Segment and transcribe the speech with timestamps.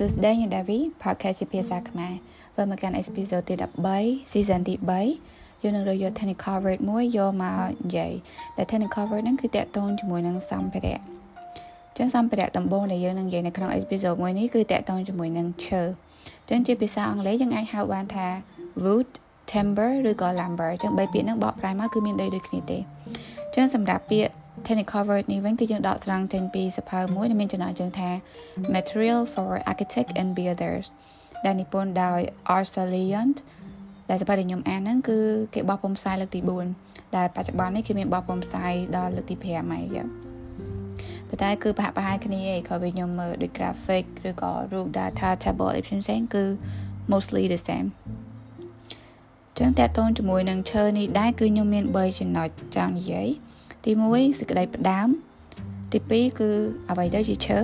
[0.00, 2.14] សួស្តីញដាវី podcast ជាភាសាខ្មែរ
[2.56, 3.54] វិលមកកាន់ episode ទី
[3.94, 4.74] 13 season ទី
[5.18, 8.12] 3យើងនឹងរើសយក technical word មួយយកមកនិយាយ
[8.56, 11.00] ដែល technical word ហ្នឹងគឺតាក់ទងជាមួយនឹងសម្ភារៈ
[11.96, 15.82] ចឹងសម្ភារៈដំបូងដែលយើងនឹងនិយាយនៅក្នុង episode មួយនេះគឺតាក់ទងជាមួយនឹងឈើ
[16.48, 18.26] ចឹងជាភាសាអង់គ្លេសយើងអាចហៅបានថា
[18.82, 19.08] wood
[19.50, 22.78] timber ឬក៏ lumber ចឹងបីពាក្យហ្នឹងបកប្រែមកគឺមានដីដូចគ្នាទេ
[23.54, 24.32] ចឹងសម្រាប់ពាក្យ
[24.68, 28.10] technical word នេះវិញគឺយើងដកស្រង់ចេញពីសភៅមួយដែលមានចំណងជើងថា
[28.76, 30.86] Material for Architect and Builders
[31.44, 32.20] ដែលនិពន្ធដោយ
[32.56, 33.30] Arthur Leon
[34.10, 35.18] ដែលសភៅដែលខ្ញុំអានហ្នឹងគឺ
[35.54, 36.40] គេបោះពុម្ពផ្សាយលើកទី
[36.78, 40.04] 4ដែលបច្ចុប្បន្ននេះគឺមានបោះពុម្ពផ្សាយដល់លើកទី5ហើយយ៉ា
[41.28, 46.44] ប៉ុន្តែគឺប្រហាក់ប្រហែលគ្នាឯងគ្រាន់តែខ្ញុំមើលដូច graphic ឬក៏រូប data table អីផ្សេងៗគឺ
[47.12, 47.88] mostly the same
[49.58, 53.28] ចឹងតើតូនជាមួយនឹងឈើនេះដែរគឺខ្ញុំមាន3ចំណុចចង់និយាយ
[53.84, 55.08] ទី1សេចក្តីផ្ដាំ
[55.92, 56.50] ទី2គឺ
[56.90, 57.58] អ្វីទៅជាឈើ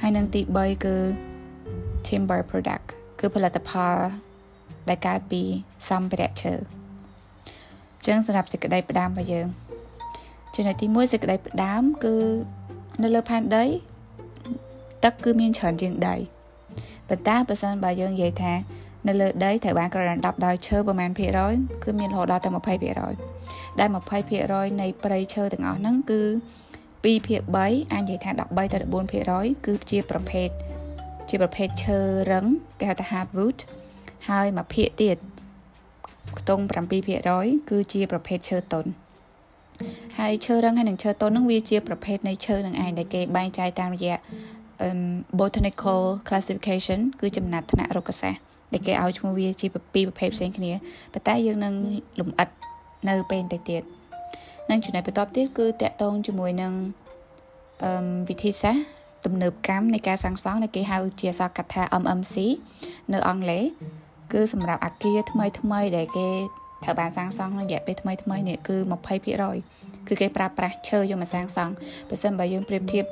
[0.00, 0.96] ហើយនិងទី3គឺ
[2.06, 2.86] timber product
[3.18, 3.96] គឺផលិតផល
[4.88, 5.42] ដែលកើតពី
[5.88, 6.54] សម្ភារៈឈើ
[8.06, 9.46] ចឹងសម្រាប់សេចក្តីផ្ដាំរបស់យើង
[10.54, 12.14] ចំណុចទី1សេចក្តីផ្ដាំគឺ
[13.02, 13.64] នៅលើផែនដី
[15.04, 16.16] ទឹកគឺមានច្រើនជាងដី
[17.08, 18.52] ប៉ុន្តែបើសិនបើយើងនិយាយថា
[19.08, 22.50] នៅលើដីត្រូវបានក្រដាប់ដោយឈើប្រមាណភាគរយគឺមានរហូតដល់តែ
[23.14, 23.88] 20%ដែល
[24.34, 26.22] 20%នៃព្រៃឈើទាំងអស់ហ្នឹងគឺ
[26.78, 28.78] 2ភាគ3អាចនិយាយថា13ទៅ
[29.24, 30.48] 14%គឺជាប្រភេទ
[31.28, 31.98] ជាប្រភេទឈើ
[32.32, 32.44] រឹង
[32.78, 33.58] គេហៅថា hardwood
[34.28, 35.16] ហើយមួយភាគទៀត
[36.38, 36.62] ខ្ទង់
[37.16, 38.90] 7%គឺជាប្រភេទឈើទន់
[40.18, 44.16] ហើយឈើរឹងហើយនិងឈើទន់ហ្នឹងវាជាប្រភេទនៃឈើនឹងឯងដែលគេបែងចែកតាមរយៈ
[45.40, 50.72] botanical classification គឺចំណាត់ថ្នាក់រុក្ខសាស្ត្រ ដែលគេឲ្យឈ្មោះវាជាពីរប្រភេទផ្សេងគ្នា
[51.12, 51.74] ប៉ុន្តែយើងនឹង
[52.20, 52.48] លំអិត
[53.08, 53.82] នៅពេលបន្តិចទៀត
[54.70, 56.72] និងចំណុចបន្ទាប់ទៀតគឺតកតងជាមួយនឹង
[57.82, 57.90] អឺ
[58.28, 58.84] វិធីសាស្ត្រ
[59.24, 62.36] ទំនើបកម្មនៃការសាងសង់ដែលគេហៅជាអក្សរកថា MMC
[63.12, 63.64] នៅអង់គ្លេស
[64.32, 66.28] គឺសម្រាប់អាគារថ្មីថ្មីដែលគេ
[66.82, 68.76] ត្រូវបានសាងសង់ក្នុងរយៈពេលថ្មីថ្មីនេះគឺ
[69.40, 71.72] 20%គឺគេប្រើប្រាស់ឈើយកមកសាងសង់
[72.08, 73.04] បើសិនបើយើងប្រៀបធៀប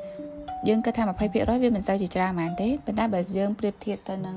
[0.69, 4.37] យើងគិតថា20%វាមិនសូវជាច្រើនហ្មងទេប៉ុន្តែបើយើងប្រៀបធៀបទៅនឹង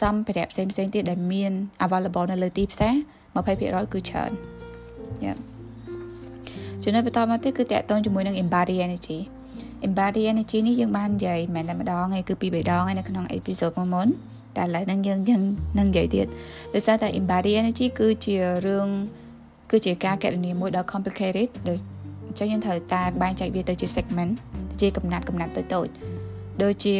[0.00, 1.52] សម្ភារៈផ្សេងផ្សេងទៀតដែលមាន
[1.84, 2.94] available នៅលើទីផ្សារ
[3.34, 4.30] 20%គឺច្រើន
[5.24, 5.34] យ៉ា
[6.82, 9.18] ចំណុចបន្តមកទៀតគឺតកតងជាមួយនឹង embody energy
[9.86, 14.08] embody energy នេះយើងបាននិយាយមិនតែម្ដងទេគឺពីរបីដងហើយនៅក្នុង episode មុនមុន
[14.56, 15.42] តែឥឡូវហ្នឹងយើងយើង
[15.78, 16.26] នឹងនិយាយទៀត
[16.74, 18.86] ដោយសារតែ embody energy គឺជារឿង
[19.70, 21.78] គឺជាការកណនាមួយដ៏ complicated ដែល
[22.28, 24.32] អញ្ចឹងយើងត្រូវតែបែងចែកវាទៅជា segment
[24.80, 25.88] ជាកំណាត់កំណាត់តូចតូច
[26.62, 26.96] ដូចជា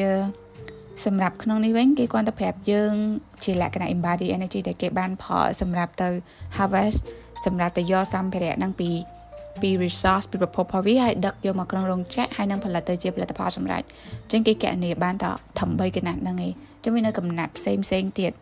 [1.04, 2.94] សម្រាប់ក្នុងនេះវិញគេគាត់ទៅប្រាប់យើង
[3.44, 6.08] ជាលក្ខណៈ embody energy ដែលគេបានផលសម្រាប់ទៅ
[6.56, 6.98] harvest
[7.46, 8.90] សម្រាប់ទៅយកសម្ភារៈហ្នឹងពី
[9.62, 15.26] ពី resource ពីប្រភពផលវាហើយដឹកយកមកក្នុងរោងចក្រហើយនឹងផលិតទៅជាផលិតផលសម្រាប់អញ្ចឹងគេកណនីបានត
[15.60, 16.52] 8កណាត់ហ្នឹងឯង
[16.84, 18.32] ចឹងវានៅកំណាត់ផ្សេងផ្សេងទៀត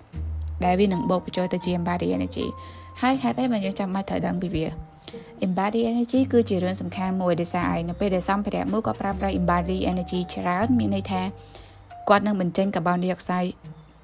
[0.64, 2.46] ដែលវានឹងបូកបញ្ចូលទៅជា embody energy
[3.02, 4.66] ហើយហេតុអីបើយើងចាំបាច់ត្រូវដឹងពីវា
[5.46, 11.22] embody energy គឺជារឿងសំខាន់មួយដែលសារឯងនៅពេលដែលសម្ភារៈមួយក៏ប្រើប្រាស់ embody energy ច្រើនមានន័យថា
[12.08, 13.44] គាត់នឹងបញ្ចេញកាបូនឌីអុកសាយ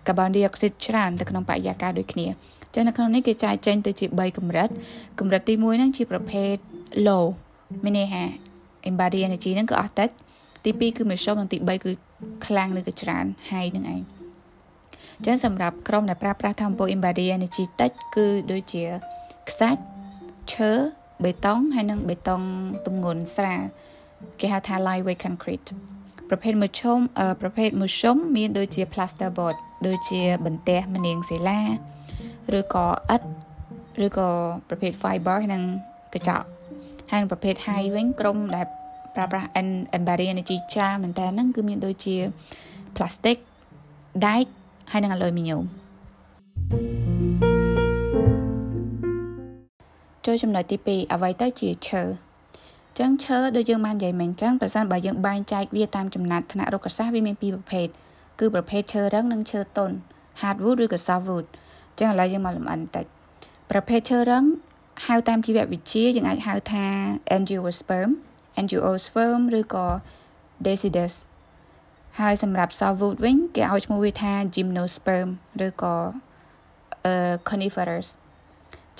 [0.08, 2.26] កាបូនឌីអុកស៊ីតច្រើនទៅក្នុងបរិយាកាសដូចគ្នា
[2.74, 4.68] ចឹងនៅក្នុងនេះគេចែកចេញទៅជា3កម្រិត
[5.20, 6.54] កម្រិតទី1ហ្នឹងជាប្រភេទ
[7.06, 7.24] low
[7.84, 8.24] មានន័យថា
[8.88, 10.08] embody energy ហ្នឹងគឺអស់តិច
[10.64, 11.90] ទី2គឺមធ្យមនិងទី3គឺ
[12.46, 14.00] ខ្លាំងឬក៏ច្រើន high នឹងឯង
[15.26, 18.84] ចឹងសម្រាប់ក្រុមដែលប្រើប្រាស់ធម្មពល embody energy តិចគឺដូចជា
[19.48, 19.82] ខ្សាច់
[20.52, 20.72] ឈើ
[21.24, 22.42] បេតុងហើយនិងបេតុង
[22.86, 23.62] ទម្ងន់ស្រាល
[24.40, 25.68] គេហៅថា lightweight concrete
[26.30, 26.98] ប្រភេទមធ្យម
[27.42, 29.56] ប្រភេទមធ្យមមានដូចជា plasterboard
[29.86, 31.60] ដូចជាបន្ទះម្នាងសិលា
[32.58, 34.28] ឬក៏ឥដ្ឋឬក៏
[34.68, 35.62] ប្រភេទ fiber និង
[36.14, 36.46] កញ្ចក់
[37.10, 38.66] ហើយប្រភេទ high វិញក្រុមដែល
[39.14, 39.48] ប្រើប្រាស់
[39.98, 42.16] embody energy ច្រើនមែនតើហ្នឹងគឺមានដូចជា
[42.96, 43.38] plastic
[44.26, 44.44] ដែក
[44.92, 45.62] ហើយនិង aluminium
[50.24, 52.02] ចូលចំណុចទី2អ្វីទៅជាឈើ
[52.98, 57.88] ចឹងឈើដូចយើងបាននិយាយមិញចឹងប្រសិនបើយើងបែងចែកវាតាមចំណាត់ថ្នាក់រុក្ខសាស្ត្រវាមានពីរប្រភេទ
[58.40, 59.94] គឺប្រភេទឈើរឹងនិងឈើទន់
[60.40, 61.46] hardwood ឬក៏ softwood
[61.98, 63.04] ចឹងឥឡូវយើងមកលម្អិនបន្តិច
[63.70, 64.44] ប្រភេទឈើរឹង
[65.06, 66.84] ហៅតាមជីវវិទ្យាយើងអាចហៅថា
[67.36, 68.10] angiosperm
[68.60, 69.86] angiosperm ឬក៏
[70.66, 71.14] decidus
[72.20, 75.28] ហើយសម្រាប់ softwood វិញគេឲ្យឈ្មោះវាថា gymnosperm
[75.66, 75.96] ឬក៏
[77.48, 78.08] coniferous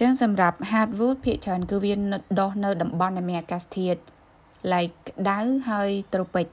[0.01, 1.95] ចឹងសម្រាប់ hardwood ភាគច្រើនគឺវា
[2.41, 4.01] ដុះនៅតំបន់ដែលមានអាកាសធាតុ
[4.73, 5.39] like ក្តៅ
[5.71, 6.49] ហើយ tropic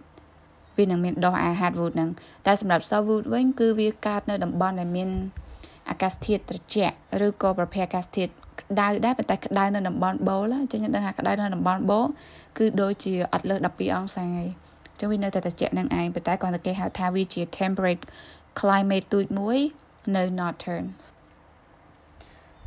[0.77, 2.09] វានឹងមានដុះអា hardwood ហ្នឹង
[2.45, 5.09] តែសម្រាប់ softwood វិញគឺវាកើតនៅតំបន់ដែលមាន
[5.89, 6.95] អាកាសធាតុត្រជាក់
[7.25, 8.31] ឬក៏ប្រភេទអាកាសធាតុ
[8.61, 12.05] ក្តៅដែរប៉ុន្តែក្តៅនៅតំបន់បូលអញ្ចឹងយើងដឹងថាក្តៅនៅតំបន់បូល
[12.57, 14.27] គឺដូចជាអត់លើស12អង្សា
[14.99, 18.03] ចឹងវានៅតែត្រជាក់នឹងឯងប៉ុន្តែគ្រាន់តែគេហៅថាវាជា temperate
[18.59, 19.57] climate ទូចមួយ
[20.15, 20.85] នៅ northern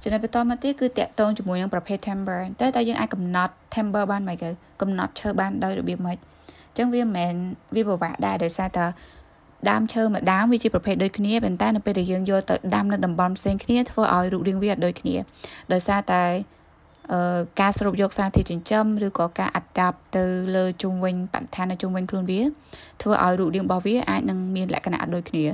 [0.02, 4.48] ចំណុចបន្តមកទៀតគឺតកតងជាមួយនឹងប្រភេទ timber តែតើយើងអាចកំណត់ timber បានមិនគេ
[4.80, 7.34] កំណត់ឈើបានដោយរបៀបម៉េចអញ្ចឹងវាមិនមែន
[7.74, 8.86] វាពិបាកដែរដោយសារតើ
[9.70, 15.16] ដើមឈើមួយដើមវាជាប្រភេទដូចគ្នាប៉ុន្តែនៅពេលដែលយើងយកទៅដាំនៅតំបន់ផ្សេងគ្នាធ្វើឲ្យរូបរាងវាអត់ដូចគ្នា
[15.72, 16.22] ដោយសារតែ
[17.12, 20.24] អឺការស្រូបយកសារធាតុចិញ្ចឹមឬក៏ការអាដាប់ទៅ
[20.56, 22.40] លើជុំវិញបរិស្ថាននៅជុំវិញខ្លួនវា
[23.02, 25.44] ធ្វើឲ្យរូបរាងរបស់វាអាចនឹងមានលក្ខណៈដូចគ្នា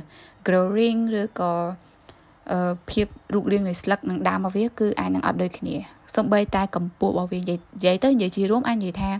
[0.47, 1.53] growing ឬក៏
[2.91, 5.77] ភាពរូបរាងនៃស្លឹកនិងដើមរបស់វាគឺអាចនឹងអត់ដូចគ្នា
[6.17, 7.47] សូម្បីតែកម្ពស់របស់វានិ
[7.85, 9.11] យាយទៅនិយាយជារួមអាចនិយាយថា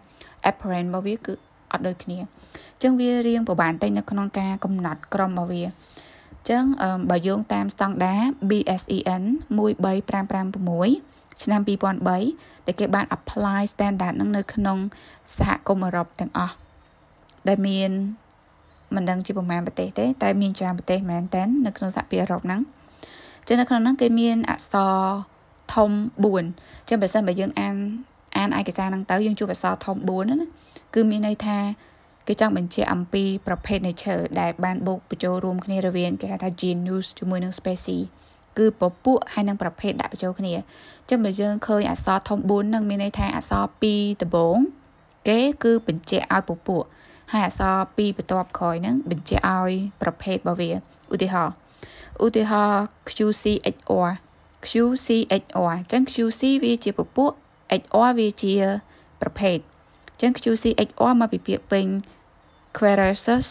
[0.51, 1.35] apparent របស់វាគឺ
[1.73, 6.65] អត់ដូចគ្នាអញ្ចឹងវារៀងប្រហែលតិចនៅក្នុងការកំណត់ក្រុមរបស់វាអញ្ចឹង
[7.11, 9.23] បើយោងតាមស្តង់ដារ BSEN
[9.59, 14.79] 13556ឆ្នាំ2003ដែលគេបាន apply standard នឹងនៅក្នុង
[15.39, 16.55] សហគមន៍អឺរ៉ុបទាំងអស់
[17.49, 17.91] ដែលមាន
[18.95, 22.61] មិនដឹងជាប្រមាណប្រទេសទេតែមានច្រើនប្រទេសមែនតើនៅក្នុងសហភាពអឺរ៉ុបហ្នឹង
[23.47, 24.95] ចឹងនៅក្នុងហ្នឹងគេមានអក្សរ
[25.75, 25.91] ធំ
[26.39, 27.75] 4ចឹងបើសិនបើយើងអាន
[28.37, 30.37] អានឯកសារហ្នឹងទៅយើងជួបអក្សរធំ4ណា
[30.95, 31.59] គឺមានន័យថា
[32.29, 38.03] គេចង់បញ្ជាក់អំពីប្រភេទនៃឈើដែលបានបូកបញ្ចូលរួមគ្នារវាងគេហៅថា genus ជាមួយនឹង species
[38.59, 40.55] គឺពពួកហើយនឹងប្រភេទដាក់បញ្ចូលគ្នា
[41.11, 44.59] ចឹងបើយើងឃើញអក្សរធំ4នឹងមានន័យថាអក្សរ2ដំបូង
[45.29, 46.83] គេគឺបញ្ជាក់ឲ្យពពួក
[47.33, 50.71] ហើយអក្សរ2បន្ទាប់ក្រោយហ្នឹងបញ្ជាក់ឲ្យប្រភេទរបស់វា
[51.15, 51.55] ឧទាហរណ៍
[52.23, 52.83] ឧទាហរណ៍
[53.17, 54.11] QCHR
[54.67, 57.33] QCHR អញ្ចឹង QC វាជាពពួក
[57.83, 58.55] HR វាជា
[59.21, 59.59] ប្រភេទ
[60.09, 61.87] អញ្ចឹង QCHR មកពីពាក្យពេញ
[62.77, 63.47] Quercus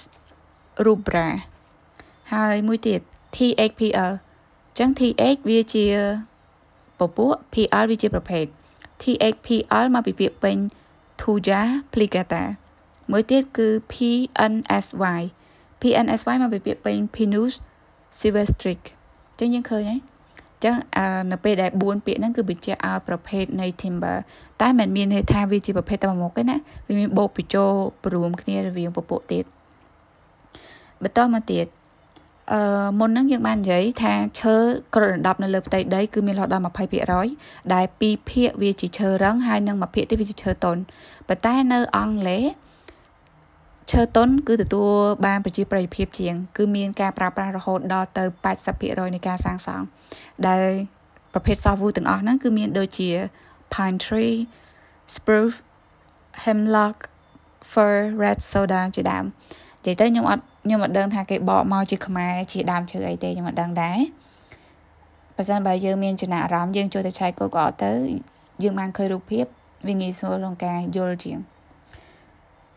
[0.85, 1.27] rubra
[2.33, 3.01] ហើយមួយទៀត
[3.35, 5.85] THPL អញ្ចឹង TH វាជា
[6.99, 8.45] ពពួក PL វាជាប្រភេទ
[9.01, 10.57] THPL មកពីពាក្យពេញ
[11.21, 11.61] Thuja
[11.93, 12.43] plicata
[13.11, 15.21] មួយទៀតគឺ PNSY
[15.81, 17.53] PNSY មកពីពាក្យពេញ Pinus
[18.19, 18.81] silvestric
[19.35, 19.99] អញ្ចឹងយើងឃើញហើយ
[20.63, 20.75] ចឹង
[21.31, 24.17] នៅពេលដែល4ពាក្យហ្នឹងគឺបញ្ជាក់ឲ្យប្រភេទនៃ timber
[24.61, 26.57] តែមិនមានន័យថាវាជាប្រភេទតែមួយមុខទេណា
[26.87, 27.71] វាមានបូកបញ្ចូល
[28.05, 29.43] ព្រមគ្នារវាងពពួកទៀត
[31.03, 31.65] បន្តមកទៀត
[32.53, 34.55] អឺមុនហ្នឹងយើងបាននិយាយថាឈើ
[34.95, 36.63] ក្រដណ្ដប់នៅលើផ្ទៃដីគឺមានរហូតដល់
[37.17, 40.81] 20%ដែល2ភាគវាជាឈើរឹងហើយនិង1ភាគទៀតវាជាឈើទន់
[41.27, 42.43] ប៉ុន្តែនៅអង់គ្លេស
[43.91, 44.89] ឈើទុនគឺទទួល
[45.25, 48.23] បានប្រជាប្រិយភាពជាង គឺមានការប្រើប្រាស់រហូតដល់ទៅ
[48.69, 49.85] 80%នៃការសាងសង់
[50.47, 50.63] ដែល
[51.33, 53.09] ប្រភេទ softwood ទាំងអស់ហ្នឹងគឺមានដូចជា
[53.73, 54.35] pine tree
[55.15, 55.57] spruce
[56.43, 56.97] hemlock
[57.71, 59.25] fir red soda ជាដើម
[59.85, 63.99] និយាយទៅខ្ញុំអត់ខ្ញុំអត់ដឹងថាគេបកមកជាខ្មែរជាដើមឈើអីទេខ្ញុំអត់ដឹងដែរ
[65.35, 67.93] បើសិនបើយើងមានចំណាក់អារម្មណ៍យើងចូលទៅឆែក Google ទៅ
[68.63, 69.45] យើងបានឃើញរូបភាព
[69.87, 71.39] វាងាយស្រួលក្នុងការយល់ជាង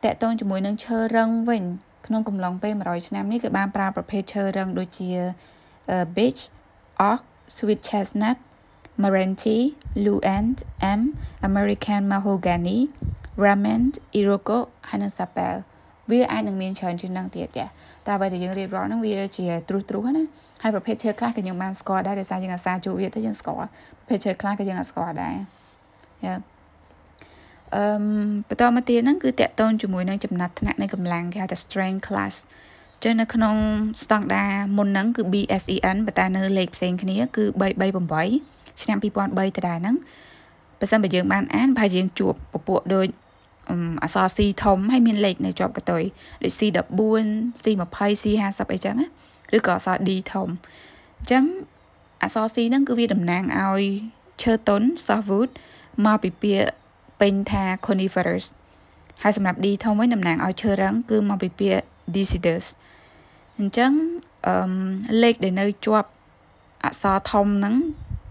[0.05, 1.65] តកតងជាមួយនឹងឈើរឹងវិញ
[2.07, 5.11] ក្នុងកំឡុងពេល100ឆ្នាំនេះគឺបានប្រើប្រភេទឈើរឹងដូចជា
[6.17, 6.43] beech
[7.11, 7.21] oak
[7.57, 8.39] sweet chestnut
[8.99, 12.79] Meranti, Luant, M, American Mahogany,
[13.45, 14.59] Ramend, Iroko
[14.89, 15.57] ហើយនិង Sapel
[16.11, 17.65] វាអាចនឹងមានច្រើនជាងនឹងទៀតចា
[18.07, 20.25] តែអ្វីដែលយើងរៀបរាប់ហ្នឹងវាជាទ្រុសទ្រុសណា
[20.63, 23.69] ហើយប្រភេទឈើខ្លះក៏យើងបានស្គាល់ដែរដោយសារយើងអាសាជួបវាទៅយើងស្គាល់
[23.99, 25.35] ប្រភេទឈើខ្លះក៏យើងអាចស្គាល់ដែរ
[26.25, 26.35] យ៉ា
[27.77, 27.85] អឺ
[28.49, 32.35] បន្តមកទៀតហ្នឹងគឺតកតូនជាមួយនឹងចំណាត់ថ្នាក់នៃកម្លាំងគេហៅថា strength class
[33.05, 33.57] ចឹងនៅក្នុង
[34.03, 37.45] ស្តង់ដារមុនហ្នឹងគឺ BSEN ប៉ុន្តែនៅលេខផ្សេងគ្នាគឺ
[38.17, 39.97] 338ឆ្នាំ2003ដដែលហ្នឹង
[40.79, 43.07] បើសិនបើយើងបានអានប្រហែលយើងជួបពពួកដូច
[44.03, 46.03] អក្សរ C ធំហើយមានលេខនៅជាប់កតុយ
[46.43, 47.27] ដូច C14
[47.63, 49.07] C20 C50 អីចឹងណា
[49.57, 50.49] ឬក៏អក្សរ D ធំ
[51.19, 51.45] អញ្ចឹង
[52.23, 53.83] អក្សរ C ហ្នឹងគឺវាតំណាងឲ្យ
[54.43, 55.51] ឈើតុន softwood
[56.07, 56.69] មកពីពាក្យ
[57.21, 58.47] ពេញថា coniferous
[59.23, 61.85] ហើយសម្រាប់ D ធំវិញតំណាងឲ្យឈើរឹងគឺមកពីពាក្យ
[62.17, 62.67] deciduous
[63.59, 63.93] អញ្ចឹង
[64.47, 64.55] អឺ
[65.23, 66.09] លេខដែលនៅជាប់
[66.85, 67.75] អក្សរធំហ្នឹង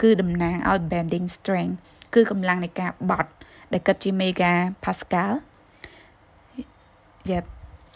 [0.01, 1.75] គឺតំណាងឲ្យ bending strength
[2.13, 3.31] គឺកម្លាំងនៃការបត់
[3.73, 5.31] ដែលគិតជា mega pascal
[7.29, 7.39] យ៉ា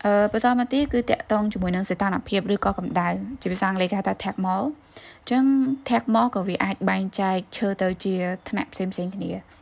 [0.06, 3.10] អឺបន្តមកទៀតគឺតកតងជាមួយនឹងសីតុណ្ហភាពឬក៏កម្ដៅ
[3.42, 5.44] ជាភាសាអង់គ្លេសគេហៅថា thermal អញ្ចឹង
[5.88, 8.14] thermal ក៏វាអាចបែងចែកឈើទៅជា
[8.50, 9.59] ថ្នាក់ផ្សេងផ្សេងគ្នាអញ្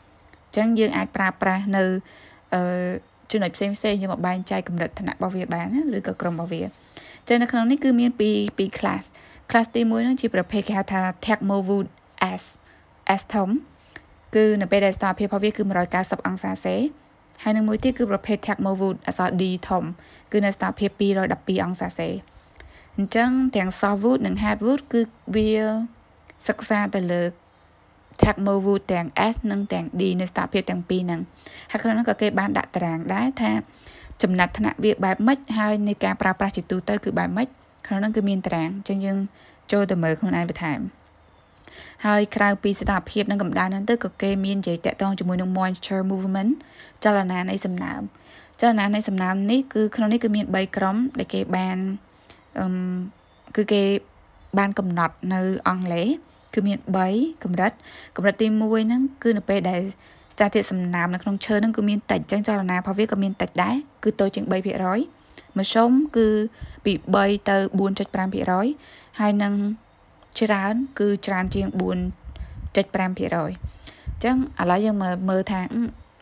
[0.58, 1.84] ចឹងយើងអាចប្រើប្រាស់នៅ
[2.54, 2.62] អឺ
[3.32, 6.64] ចំណុចផ្សេងផ្សេងយើងមកបែងចែកកម្រិតឋានៈរបស់វាបានឬក៏ក្រុមរបស់វា
[7.28, 9.04] ចឹងនៅក្នុងនេះគឺមានពីរពីរ class
[9.50, 11.88] class ទី1នោះជាប្រភេទគេហៅថា Thermowood
[12.42, 12.44] S
[13.20, 13.50] S ធំ
[14.36, 15.64] គឺនៅពេលដែលស្ថានភាពរបស់វាគឺ
[15.96, 16.76] 190អង្សាសេ
[17.44, 19.84] ហើយនឹងមួយទៀតគឺប្រភេទ Thermowood អក្សរ D ធំ
[20.32, 20.90] គឺនៅស្ថានភាព
[21.28, 22.10] 212អង្សាសេ
[22.98, 25.02] អញ្ចឹងទាំង softwood និង hardwood គឺ
[25.36, 25.52] វា
[26.48, 27.22] សិក្សាទៅលើ
[28.22, 31.22] Thermowood ទាំង S និងទាំង D នៅស្ថានភាពទាំងពីរហ្នឹង
[31.72, 33.52] ហើយក្នុងនោះក៏គេបានដាក់តារាងដែរថា
[34.24, 37.48] ចំណាត់ថ្នាក់វាបែបម៉េចហើយនៃការប្រើប្រាស់ជាទូទៅគឺបែបម៉េច
[37.88, 39.18] ក្នុងនោះគឺមានតារាងអញ្ចឹងយើង
[39.72, 40.80] ចូលទៅមើលខ្លួនឯងបន្ថែម
[42.06, 46.52] ហើយក្រៅពីស្ថានភាពនិងកម្ដៅហ្នឹងទៅក៏គេមាននិយាយតាក់ទងជាមួយនឹង moisture movement
[47.04, 48.02] ចលនានៃសំណើម
[48.62, 51.78] ចលនានៃសំណើមនេះគឺក្នុងនេះគឺមាន3ក្រុមដែលគេបាន
[52.60, 52.68] អឺ
[53.56, 53.84] គឺគេ
[54.58, 56.08] បានកំណត់នៅអង់គ្លេស
[56.54, 56.78] គឺមាន
[57.12, 57.72] 3កម្រិត
[58.16, 59.82] កម្រិតទី1ហ្នឹងគឺនៅពេលដែល
[60.34, 66.28] ស្ថានភាពសំណើមនៅក្នុងឈើហ្នឹងគឺមានតិចអញ្ចឹងចលនារបស់វាក៏មានតិចដែរគឺតូចជាង3%មធ្យមគឺ
[66.86, 67.56] ពី3ទៅ
[68.38, 69.54] 4.5%ហើយនឹង
[70.40, 75.60] ច្រើនគឺច្រើនជាង4.5%អញ្ចឹងឥឡូវយើងមើលមើលថា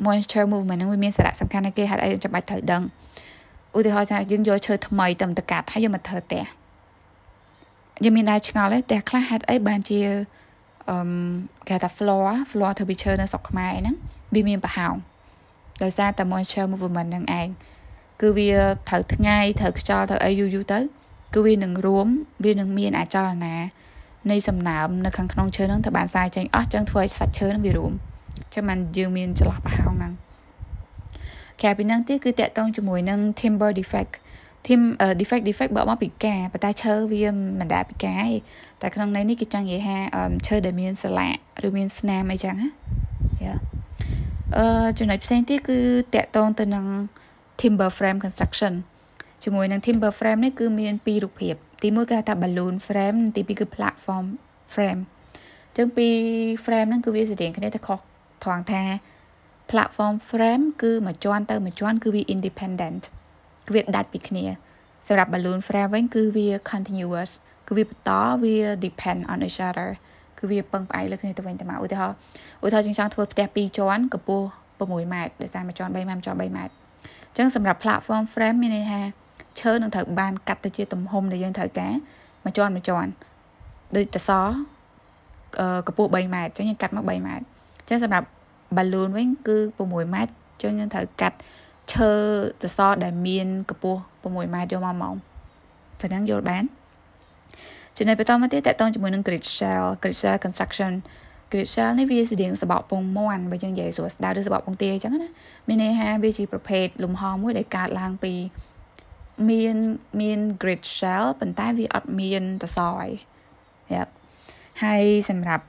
[0.06, 2.84] moisture movement ហ្នឹងវាមានសារៈសំខាន់ណាស់គេហេតុអីចាំបាច់ត្រូវដឹង
[3.78, 6.44] ឧទាហរណ៍ថាយើងយកឈើថ្មីទៅកាត់ហើយយកមកធ្វើផ្ទះ
[8.04, 10.00] យើងមានដែរឆ្ងល់ទេផ្ទះខ្លះហេតុអីបានជា
[10.90, 10.98] អឺ
[11.70, 13.96] គេថា floor floor ធ្វើពីឈើនៅស្រុកខ្មែរហ្នឹង
[14.34, 14.96] វាមានប្រហោង
[15.84, 17.48] ដោយសារតែ moisture movement ហ្នឹងឯង
[18.22, 18.52] គឺវា
[18.90, 20.80] ត្រូវថ្ងៃត្រូវខ្យល់ត្រូវអីយូរយូរទៅ
[21.34, 22.08] គឺវានឹងរួម
[22.46, 23.56] វានឹងមានអាចលនា
[24.32, 27.94] នៃសំណើមនៅខាងក្នុងឈើហ្នឹងទៅបានផ្សាយចេញអស់ចឹងធ្វើឲ្យសាច់ឈើហ្នឹងវារួម
[28.54, 30.14] ចឹងបានយើងមានចន្លោះប្រហោងហ្នឹង
[31.62, 34.14] ក្រៅពីហ្នឹងទៀតគឺតកតងជាមួយនឹង timber defect
[34.66, 34.82] team
[35.20, 37.26] defect defect បើមកពីការប៉ុន្តែឈើវា
[37.60, 38.38] មិនដែលពីការទេ
[38.82, 39.98] តែក្នុងន័យនេះគេចង់និយាយថា
[40.48, 41.36] ឈើដែលមានស្លាក
[41.68, 42.70] ឬមានស្នាមអីចឹងណា
[43.44, 43.56] យ៉ា
[44.58, 45.80] អឺចំណុចផ្សេងទៀតគឺ
[46.16, 46.86] តកតងទៅនឹង
[47.62, 48.74] timber frame construction
[49.44, 54.26] ជាមួយនឹង timber frame នេះគឺមានពីររូបភាព ទីមួយគេហៅថា balloon frame ទីពីរគឺ platform
[54.74, 55.02] frame
[55.78, 56.08] ចឹងពី
[56.66, 58.00] frame ហ្នឹងគឺវាស្តៀងគ្នាតែខុស
[58.44, 58.82] ត្រង់ថា
[59.72, 63.15] platform frame គឺមួយជាន់ទៅមួយជាន់គឺវា independent គឺ
[63.74, 64.46] វាដាច់ពីគ្នា
[65.08, 67.32] សម្រាប់ balloon frame វិញគឺវា continuous
[67.68, 68.12] គឺវាបន្ត
[68.44, 68.56] វា
[68.86, 69.90] depend on each other
[70.38, 72.16] គឺវាពឹងផ្អែកលើគ្នាទៅវិញទៅមកឧទាហរណ៍
[72.66, 74.48] ឧទាហរណ៍ជាងចង់ធ្វើផ្ទះ2ជាន់កម្ពស់
[74.80, 76.74] 6ម៉ែត្រដោយសារមួយជាន់3ម៉ែត្រមួយជាន់3ម៉ែត្រ
[77.28, 79.02] អញ្ចឹងសម្រាប់ platform frame មានន័យថា
[79.60, 81.94] ឈើនឹងត្រូវបានកាត់ទៅជាទំហំដែលយើងត្រូវការ
[82.44, 83.10] មួយជាន់មួយជាន់
[83.96, 84.30] ដូចតស
[85.60, 87.46] អឺកម្ពស់3ម៉ែត្រអញ្ចឹងយើងកាត់មក3ម៉ែត្រ
[87.82, 88.28] អញ្ចឹងសម្រាប់
[88.78, 91.38] balloon វិញគឺ6ម៉ែត្រអញ្ចឹងយើងត្រូវកាត់
[91.94, 92.12] ឈើ
[92.64, 95.16] សសរដែលមានកម្ពស់6ម៉ែត្រយកមកមក
[96.00, 96.64] ប៉ុណ្ណឹងយល់បាន
[97.98, 100.94] ចំណុចបន្តមកទៀតតកតងជាមួយនឹង grid shell grid shell construction
[101.52, 105.30] grid shell នេះវាស្តៀងសបកពងមាន់បើយើងនិយាយស្រួលស្ដៅឬសបកពងទាអញ្ចឹងណា
[105.68, 108.34] មានន័យថាវាជាប្រភេទលំហមួយដែលកើតឡើងពី
[109.50, 109.76] មាន
[110.22, 113.10] មាន grid shell ប៉ុន្តែវាអត់មានតសអី
[113.94, 114.04] យ៉ា
[114.84, 115.66] ហើយសម្រាប់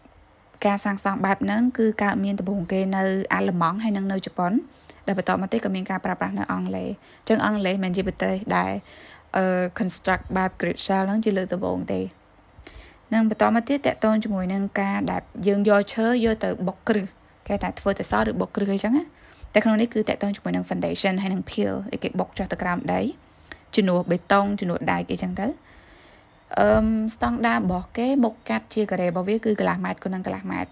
[0.66, 3.02] ការសាងសង់បែបហ្នឹងគឺកើតមានដំបូងគេនៅ
[3.34, 4.52] អាល្លឺម៉ង់ហើយនិងនៅជប៉ុន
[5.06, 8.72] ដែលបន្តមកទៀតក៏មានការប្រើប្រាស់នៅអង់គ្លេសអញ្ចឹងអង់គ្លេសមិនជាប្រទេសដែល
[9.36, 9.44] អឺ
[9.78, 12.00] construct បែប grid shell ហ្នឹងជាលើកដំបូងទេ
[13.12, 17.06] នឹងបន្តមកទៀតតកតងជាមួយនឹងការដែលយើងយកឈើយកទៅបុកគ្រឹះ
[17.46, 19.02] គេថាធ្វើទៅសឬបុកគ្រឹះអីចឹងណា
[19.54, 23.00] តែក្នុងនេះគឺតកតងជាមួយនឹង foundation ហើយនឹង peel ដែលគេបុកចុះទៅក្រោមដី
[23.74, 25.46] ជំនួសបេតុងជំនួសដែកអីចឹងទៅ
[26.58, 26.68] អឺ
[27.14, 30.70] ស្តង់ដារបស់គេមុខកាត់ជាការ៉េរបស់វាគឺកន្លះម៉ែត្រគុណនឹងកន្លះម៉ែត្រ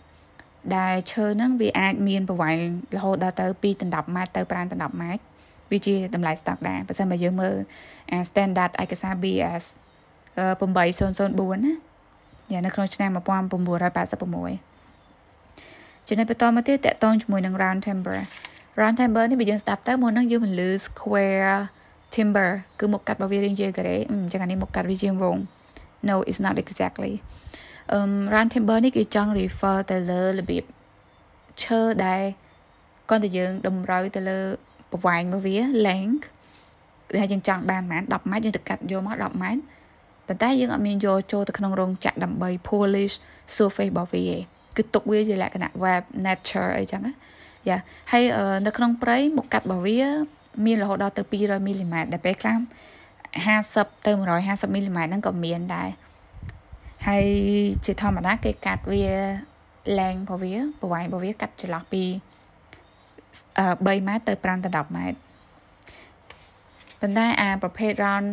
[0.77, 2.57] ដែលឈើហ្នឹងវាអាចមានប្រវែង
[2.97, 5.23] រហូតដល់ទៅ2ដណ្ដប់ម៉ែត្រទៅ5ដណ្ដប់ម៉ែត្រ
[5.71, 7.55] វាជាតម្លៃស្តង់ដាបើសិនបើយើងមើល
[8.11, 9.65] អា standard ឯកសារ BS
[10.37, 11.73] 8004ណា
[12.53, 13.19] យ៉ានៅក្នុងឆ្នាំ1986
[16.09, 18.19] ចំណុចបន្តមកទៀតតកតងជាមួយនឹង round timber
[18.81, 21.57] round timber នេះបើយើងស្ដាប់ទៅមុនហ្នឹងយើងមិនលឺ square
[22.15, 22.49] timber
[22.81, 25.37] គឺមុខកាត់របស់វារាងជាការ៉េអញ្ចឹងអានេះមុខកាត់វាជាវង
[26.09, 27.13] no it's not exactly
[27.93, 27.99] អឺ
[28.33, 30.65] round timber នេះគេចង់ refer ទៅលើរបៀប
[31.63, 32.23] ឈើដែល
[33.09, 34.39] គាត់តែយើងតម្រូវទៅលើ
[34.91, 36.25] ប្រវែងរបស់វា length
[37.19, 39.61] ដែលយើងចង់បានប្រហែល10ម៉ែត្រយើងទៅកាត់យកមក10ម៉ែត្រ
[40.27, 43.15] ប៉ុន្តែយើងអត់មានយកចូលទៅក្នុងរោងចក្រដើម្បី polish
[43.57, 44.39] surface របស់វាទេ
[44.77, 47.13] គឺទុកវាជាលក្ខណៈ web nature អីចឹងណា
[47.69, 47.79] យ៉ា
[48.13, 48.25] ហើយ
[48.67, 50.01] នៅក្នុងព្រៃមុខកាត់របស់វា
[50.67, 52.57] មានរហូតដល់ទៅ200មីលីម៉ែត្រដែលពេលខ្លះ
[53.33, 54.13] 50ទៅ
[54.43, 55.89] 150មីលីម៉ែត្រហ្នឹងក៏មានដែរ
[57.09, 57.27] ហើយ
[57.85, 59.05] ជាធម្មតាគេកាត់វា
[59.99, 62.05] លែងរបស់វាប្រវែងរបស់វាកាត់ចន្លោះពី
[63.25, 65.19] 3ម៉ែត្រទៅ5ទៅ10ម៉ែត្រ
[67.01, 68.29] ប៉ុន្តែអាប្រភេទ round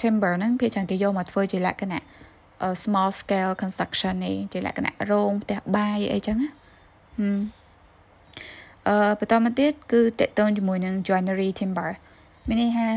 [0.00, 2.02] timber ហ្នឹងភាគច្រើនគេយកមកធ្វើជាលក្ខណៈ
[2.82, 6.50] small scale construction នេះជាលក្ខណៈរោងផ្ទះបាយអីចឹងណា
[8.88, 11.90] អឺបន្តមកទៀតគឺតកតងជាមួយនឹង joinery timber
[12.48, 12.88] មានន័យថា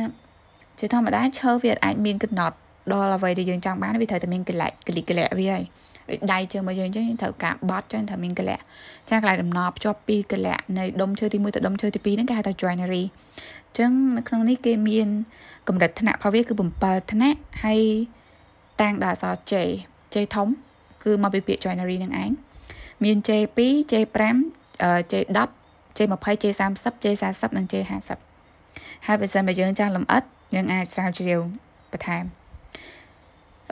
[0.79, 2.57] ជាធម្មតាឈើវាអាចមានកំណត់
[2.93, 5.63] ដល់អ្វីដែលយើងចង់បានវាត្រូវតែមានកលៈកលិកលៈវាហើយ
[6.09, 8.57] ដូចដៃជើងមកយើងអញ្ចឹងត្រូវការបត់ចឹងត្រូវមានកលៈ
[9.09, 13.03] ចាកន្លែងដំណប់ភ្ជាប់ពីកលៈនៃដុំឈើទី1ទៅដុំឈើទី2ហ្នឹងគេហៅថា joinery
[13.67, 15.07] អញ្ចឹងនៅក្នុងនេះគេមាន
[15.67, 16.53] កម្រិតថ្នាក់របស់វាគឺ
[16.83, 17.81] 7ថ្នាក់ហើយ
[18.81, 19.53] តាំងដល់អក្សរ J
[20.13, 20.47] J ធំ
[21.03, 22.31] គឺមកពីពាក្យ joinery នឹងឯង
[23.03, 23.59] មាន J2
[23.91, 24.17] J5
[25.11, 25.49] J10
[25.97, 28.09] J20 J30 J40 និង J50
[29.05, 30.23] ហើយបើសិនបើយើងចាស់លំអិត
[30.55, 31.39] យើងអាចស្រាវជ្រាវ
[31.91, 32.38] បន្ថែម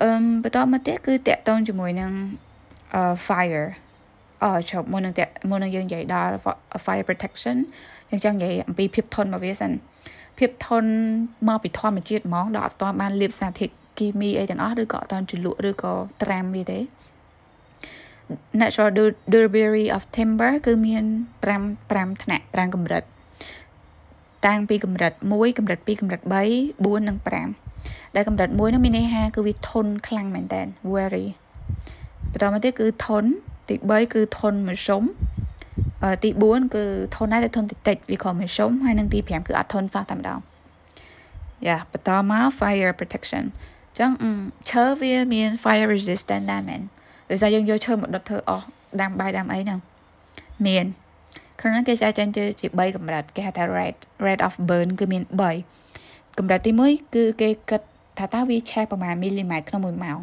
[0.01, 0.09] អឺ
[0.43, 2.11] បន្តមកទៀតគឺតកតងជាមួយនឹង
[3.27, 3.67] fire
[4.43, 5.13] អឺជប់មុននឹង
[5.49, 6.33] មុននឹងយើងនិយាយដល់
[6.85, 7.57] fire protection
[8.09, 9.71] យើងចង់និយាយអំពីភាពធន់របស់វាសិន
[10.39, 10.91] ភាពធន់
[11.47, 16.79] មកពីធម្មជាតិហ្មងដល់អត់ទាន់បានលាបសារធាតុគីមីអីទាំងអស់ឬក៏អត់ទាន់ជ្រលក់ឬក៏ត្រាំវាទេ
[18.61, 18.89] natural
[19.33, 21.03] durability of timber គឺមាន
[21.47, 23.03] 5 5ថ្នាក់5កម្រិត
[24.45, 26.33] តាំងពីកម្រិត1កម្រិត2កម្រិត3
[26.65, 27.66] 4និង5
[28.15, 30.62] ដែលកម្រិត1នោះមានន័យថាគឺវាធន់ខ្លាំងមែនតើ
[30.93, 31.25] very
[32.31, 33.29] បន្តមកទៀតគឺធន់
[33.69, 35.03] ទី3គឺធន់មធ្យម
[36.24, 36.84] ទី4គឺ
[37.15, 40.39] ធន់ដែរតែធន់តិចតិចវាក៏មធ្យមហើយនិងទី5គឺអត់ធន់សោះតែម្ដង
[41.67, 43.43] យ៉ាបន្តមក fire protection
[44.00, 44.12] ចឹង
[44.72, 46.81] ឈើវាមាន fire resistant ដែរមែន
[47.29, 48.65] ដោយសារយើងយកឈើមកដុតធ្វើអស់
[49.01, 49.79] ដាំបាយដាំអីហ្នឹង
[50.67, 50.86] មាន
[51.60, 52.43] ក្នុងគេចែកចេញជា
[52.77, 55.76] 3កម្រិតគេហៅថា rate rate of burn គឺមាន3
[56.38, 57.82] កម្រិតទី1គឺគេគិត
[58.17, 60.20] ថាតើវាឆេះប្រមាណមីលីម៉ែត្រក្នុង1ម៉ោង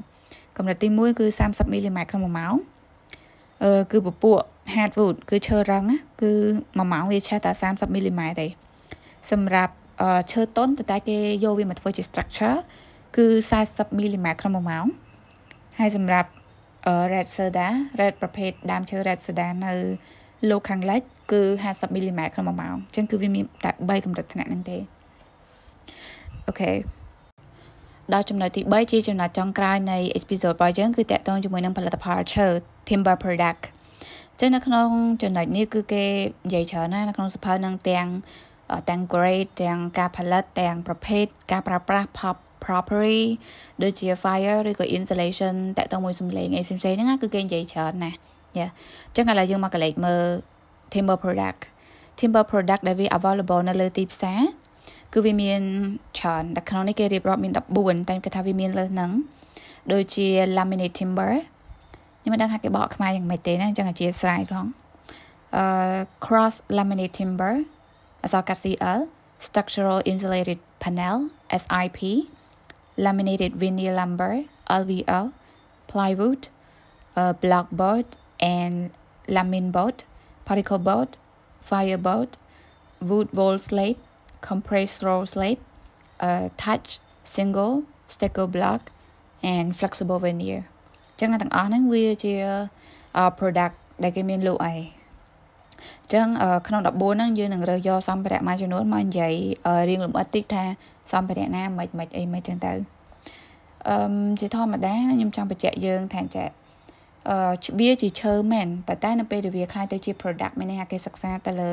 [0.56, 2.54] កម្រិតទី1គឺ30មីលីម៉ែត្រក្នុង1ម៉ោង
[3.64, 4.38] អឺគឺពពួក
[4.74, 5.84] hardwood គឺឈើរឹង
[6.22, 8.48] គឺ1ម៉ោងវាឆេះតែ30មីលីម៉ែត្រទេ
[9.30, 9.74] សម្រាប់
[10.32, 12.56] ឈើទន់តែគេយកវាមកធ្វើជា structure
[13.16, 13.26] គឺ
[13.62, 14.86] 40មីលីម៉ែត្រក្នុង1ម៉ោង
[15.78, 16.30] ហើយសម្រាប់
[17.12, 17.68] red soda
[18.00, 19.72] red ប្រភេទដើមឈើ red soda នៅ
[20.50, 21.02] លោកខាងលិច
[21.32, 24.78] គឺ50មីលីម៉ែត្រក្នុង1ម៉ោងអញ្ចឹងគឺវាមានតែ3កម្រិតថ្នាក់ហ្នឹងទេ
[26.48, 26.72] អូខេ
[28.12, 32.46] ដល់ចំណុចទី3ជាចំណុចចុងក្រោយនៃ episode របស់យើងគឺតកតងជាមួយនឹងផលិតផលឈើ
[32.88, 33.62] timber product
[34.40, 34.88] ចឹងនៅក្នុង
[35.22, 36.04] ចំណុចនេះគឺគេ
[36.46, 38.06] និយាយច្រើនណាស់នៅក្នុងសភៅនឹងទាំង
[38.88, 43.20] ទាំង grade ទាំងការផលិតទាំងប្រភេទការប្រើប្រាស់ pop property
[43.82, 48.18] ដូចជា fire ឬក៏ insulation តកតមួយសំឡេងអីផ្សេងៗហ្នឹងគឺគេនិយាយច្រើនណាស់
[48.58, 48.66] យ៉ា
[49.06, 50.24] អញ្ចឹងឥឡូវយើងមកកលេចមើល
[50.92, 51.60] timber product
[52.18, 54.40] timber product ដែលវា available នៅលើទីផ្សារ
[55.14, 55.60] គឺវាមាន
[56.18, 59.10] ច្រើនតែក្នុងនេះគេរៀបរាប់មាន14តែគេថាវាមានលើហ្នឹង
[59.92, 61.32] ដូចជា laminate timber
[62.20, 64.66] ខ្ញុំមិនដឹងថាគេបកខ្មែរយ៉ាងម៉េចទេណាអញ្ចឹងអធិស្ឋានផង
[65.56, 65.64] អឺ
[66.24, 67.54] cross laminate timber
[68.22, 69.00] អក្សរកាត់ CL
[69.46, 71.16] structural insulated panel
[71.62, 72.00] SIP
[73.04, 74.32] laminated vinyl lumber
[74.80, 75.26] LVL
[75.90, 76.42] plywood
[77.20, 78.06] uh, blockboard
[78.56, 78.74] and
[79.36, 79.96] lamin board
[80.48, 81.10] particle board
[81.68, 82.30] fireboard
[83.08, 83.96] wood wall slab
[84.48, 85.62] compressed roll slate,
[86.28, 86.88] a touch
[87.34, 87.74] single,
[88.14, 88.80] stacker block
[89.52, 90.60] and flexible veneer
[91.20, 92.34] ចឹងទាំងអស់ហ្នឹងវាជា
[93.38, 94.78] product ដែលគេមានលក់ឯង
[96.12, 96.26] ចឹង
[96.66, 99.34] ក្នុង14ហ្នឹងយើងនឹងរើសយកសម្ភារៈមួយចំនួនមកនិយាយ
[99.88, 100.64] រៀងលម្អិតតិចថា
[101.12, 102.72] សម្ភារៈណាមិនមិនអីមិនចឹងទៅ
[103.88, 103.96] អឺ
[104.40, 106.44] ជាធម្មតាខ្ញុំចង់បញ្ជាក់យើងថាចា
[107.30, 107.36] អឺ
[107.80, 111.70] វាជាឈើមែនប៉ុន្តែនៅពេលដែលវាខ្លាយទៅជា product មានន័យថាគេសិក្សាទៅលើ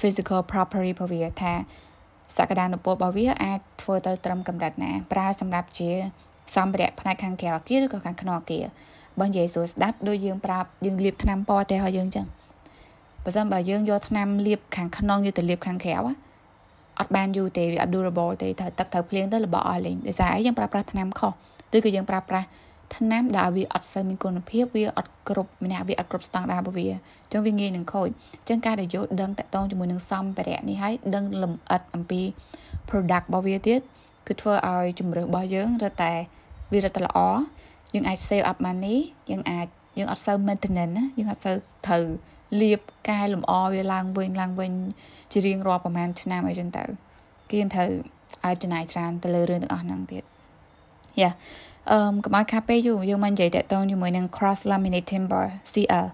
[0.00, 1.52] physical property របស់វាថា
[2.36, 5.90] សក្តានុពលរបស់វាអាចធ្វើទៅត្រឹមកម្រិតណាប្រើសម្រាប់ជា
[6.56, 8.64] សម្ភារៈផ្នែកខាងក្រៅអគារឬក៏ខាងក្នុងអគារ
[9.20, 12.26] បើនិយាយស្រួលស្ដាប់ដូចយើងប្រាប់យើងលាបថ្នាំពណ៌តែឲ្យយើងចឹង
[13.24, 15.94] បើសិនបើយើងយកថ្នាំលាបខាងក្នុងយកទៅលាបខាងក្រៅ
[16.98, 21.32] អត់បានយូរទេវាអត់ durable ទេត្រូវទឹកត្រូវភ្លៀងទៅរបស់អស់លេងដោយសារអីយើងប្រើប្រាស់ថ្នាំខុស
[21.74, 22.46] ឬក៏យើងប្រើប្រាស់
[22.96, 32.20] ថ្នាំដែលវាអត់សូវមានគុណភាពវាអត់គ្រប់ម្នាក់វាអត់គ្រប់ស្តង់ដាររបស់វាអញ្ចឹងវាងាយនឹងខូចអញ្ចឹងការដែលយកដឹងតកតងជាមួយនឹងសម្ភារៈនេះហើយដឹងលម្អិតអំពី
[32.88, 33.80] product របស់វាទៀត
[34.26, 36.12] គឺធ្វើឲ្យជំរឿរបស់យើងរត់តែ
[36.72, 37.18] វារត់តែល្អ
[37.94, 38.96] យើងអាច save up money
[39.30, 39.66] យើងអាច
[39.98, 42.04] យើងអត់សូវ maintenance ណាយើងអត់សូវត្រូវ
[42.60, 44.72] លាបកែលម្អវាឡើងវិញឡើងវិញ
[45.32, 46.84] ជារៀងរាល់ប្រហែលឆ្នាំអីចឹងទៅ
[47.50, 47.90] គេត្រូវ
[48.46, 50.24] ឲ្យចំណាយច្រើនទៅលើរឿងទាំងអស់ហ្នឹងទៀត
[51.20, 51.30] យ៉ា
[51.92, 56.06] អឺកុំឲ្យខាតពេកយូរយើងមកនិយាយតកតងជាមួយនឹង cross laminate timber CL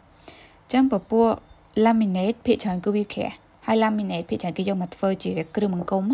[0.72, 1.28] ចឹងពពួក
[1.84, 3.36] laminate ភាគច្រើនគឺវាក្រាស់
[3.66, 6.04] ហើយ laminate ភាគច្រើនគេយកមកធ្វើជាគ្រឿងបង្គំ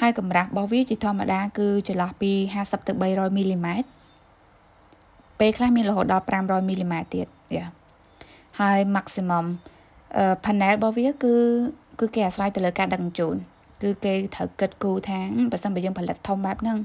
[0.00, 3.88] ហើយកម្រាស់របស់វាជាធម្មតាគឺចន្លោះពី50ទៅ300មីលីម៉ែត្រ
[5.40, 7.66] ពេលខ្លះមានរហូតដល់500មីលីម៉ែត្រទៀតយ៉ា
[8.60, 9.46] ហើយ maximum
[10.44, 11.34] panel របស់វាគឺ
[12.00, 13.36] គឺគេអាស្រ័យទៅលើការដឹកជញ្ជូន
[13.82, 15.18] គឺគេត្រូវគិតគូរថា
[15.52, 16.78] បើសិនបើយើងផលិតធំបែបហ្នឹង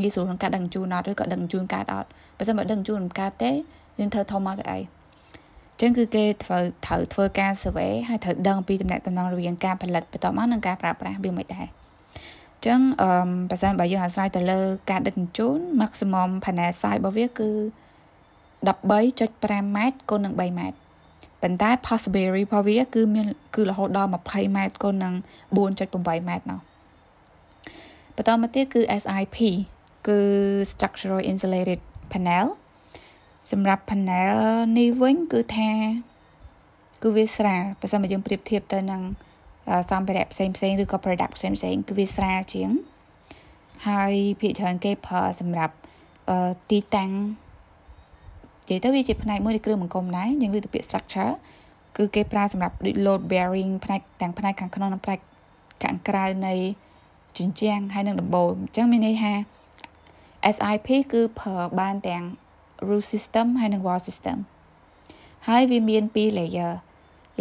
[0.00, 2.08] ងាយស្រួលក្នុងការដឹកជញ្ជូនអត់ឬក៏ដឹកជញ្ជូនកើតអត់
[2.38, 3.50] បើសិនបើដឹកជញ្ជូនមិនកើតទេ
[3.98, 4.80] យើងធ្វើធំមកទៅអី
[5.80, 11.66] ចឹងគឺគេធ្វើត្រូវធ្វើការ survey ហើយត្រូវដឹងពីតំណែងតំណងរវាងការផលិតបន្តមកនិងការប្រើប្រាស់វាមិនដែរ
[12.66, 13.10] ចឹងអឺ
[13.50, 14.60] បើសិនបើយើងអាស្រ័យទៅលើ
[14.90, 17.50] ការដឹកជញ្ជូន maximum panel size របស់វាគឺ
[18.66, 20.78] 13.5ម៉ែត្រគុណនឹង3ម៉ែត្រ
[21.42, 25.14] ប៉ុន្តែ possibility របស់វា គឺមានគឺរហូតដល់20ម៉ែត្រគុណនឹង
[25.56, 26.60] 4.8ម៉ែត្រនោះ
[28.16, 29.38] បន្តមកទៀតគឺ SIP
[30.06, 30.18] គឺ
[30.72, 31.80] structural insulated
[32.12, 32.46] panel
[33.52, 34.36] សម្រាប់ panel
[34.78, 35.70] នេះវិញគឺថា
[37.02, 39.02] គឺវាស្រាលបើសិនមកយើងប្រៀបធៀបទៅនឹង
[39.90, 42.70] សម្ភារៈផ្សេងផ្សេងឬក៏ product ផ្សេងផ្សេងគឺវាស្រាលជាង
[43.88, 45.74] ហើយភាគច្រើនគេប្រើសម្រាប់
[46.70, 47.10] ទីតាំង
[48.68, 51.32] និយាយទៅវាជាផ្នែកមួយនៃគ្រឿងបង្គុំដែរយើងលើកទៅពាក្យ structure
[51.96, 55.18] គឺគេប្រើសម្រាប់ដូច load bearing ផ្នែកទាំងផ្នែកខាងក្នុងនិងផ្នែក
[55.84, 56.54] ខាងក្រៅនៃ
[57.38, 59.32] ជញ្ជាំងហើយនិងដំបូលអញ្ចឹងមានន័យថា
[60.54, 62.24] SIP គឺប្រើបានទាំង
[62.88, 64.38] roof system ហើយនិង wall system
[65.48, 66.72] ហើយវាមាន2 layer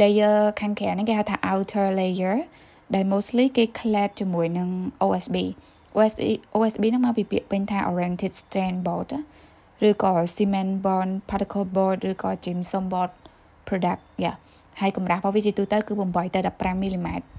[0.01, 2.36] layer ខាងក្រៅហ្នឹងគេហៅថា outer layer
[2.93, 4.69] ដែល mostly គេ clad ជាមួយនឹង
[5.03, 5.38] OSB
[5.95, 6.21] OSB
[6.55, 9.10] OSB ហ្នឹងមកពីពាក្យពេញថា oriented strand board
[9.88, 13.12] ឬក៏ cement bond particle board ឬក៏ gypsum board
[13.67, 14.34] product យ៉ា
[14.81, 17.35] ហើយកម្រាស់របស់វាជាទូទៅគឺ8ទៅ15មីលីម៉ែត្រ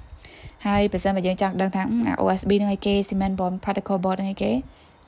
[0.67, 1.83] ហើយបើសិនបើយើងចង់ដឹងថា
[2.21, 4.53] OSB នឹងឲ្យគេ cement bond particle board នឹងឲ្យគេ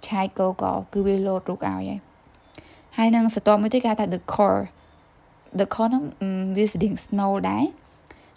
[0.07, 2.01] ឆែកកកគឺវាលោតរូបឲ្យហើយ
[2.97, 4.63] ហើយនឹងសតមួយទៀតគេថា the core
[5.59, 6.05] the core ហ្នឹង
[6.57, 7.65] វាស្តៀង snow ដែរ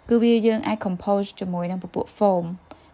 [0.08, 2.44] គឺវាយើងអាច compose ជាមួយនឹងពពួក foam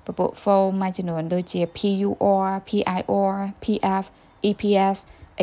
[0.07, 4.05] ពពួក foam មួយចំនួនដូចជា PUR PIR PF
[4.49, 4.99] EPS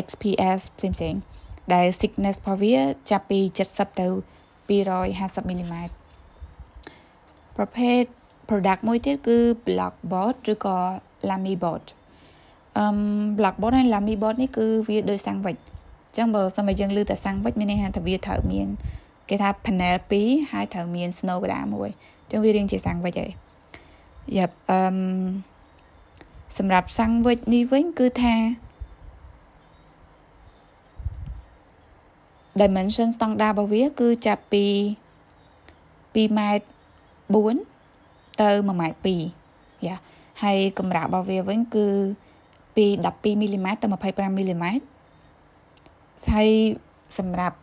[0.06, 1.14] XPS ផ្សេងផ្សេង
[1.72, 2.76] ដែល thickness របស់វា
[3.10, 4.06] ចាប់ពី70ទៅ
[4.68, 5.94] 250មីលីម៉ែត្រ
[7.56, 8.02] ប្រភេទ
[8.48, 10.76] product មួយទៀតគឺ block board ឬក៏
[11.28, 11.84] lamy board
[12.76, 12.84] អឺ
[13.38, 18.68] block board ហើយ lamy board នេះគឺវាដូចសាំងវិចអញ្ចឹងបើសិនបើយើងលើតែសាំងវិចមានន័យថាវាត្រូវមាន
[19.28, 21.88] គេថា panel 2ហើយត្រូវមាន snow កដាមួយ
[22.22, 23.32] អញ្ចឹងវារៀងជាសាំងវិចហើយ
[24.36, 24.80] យ៉ាប់អឺ
[26.58, 28.34] សម្រាប់សាំងវិចនេះវិញគឺថា
[32.60, 34.64] dimension standard របស់វា គឺចាប់ពី
[36.16, 36.66] 2ម៉ែត្រ
[37.54, 37.75] 4
[38.40, 39.10] ទៅ1ម៉ែត្រ
[39.46, 39.96] 2យ៉ា
[40.42, 41.86] ហើយកម្រាស់របស់វាវិញគឺ
[42.76, 44.84] ពី12មីលីម៉ែត្រទៅ25មីលីម៉ែត្រ
[46.32, 46.50] ហើយ
[47.18, 47.56] សម្រាប់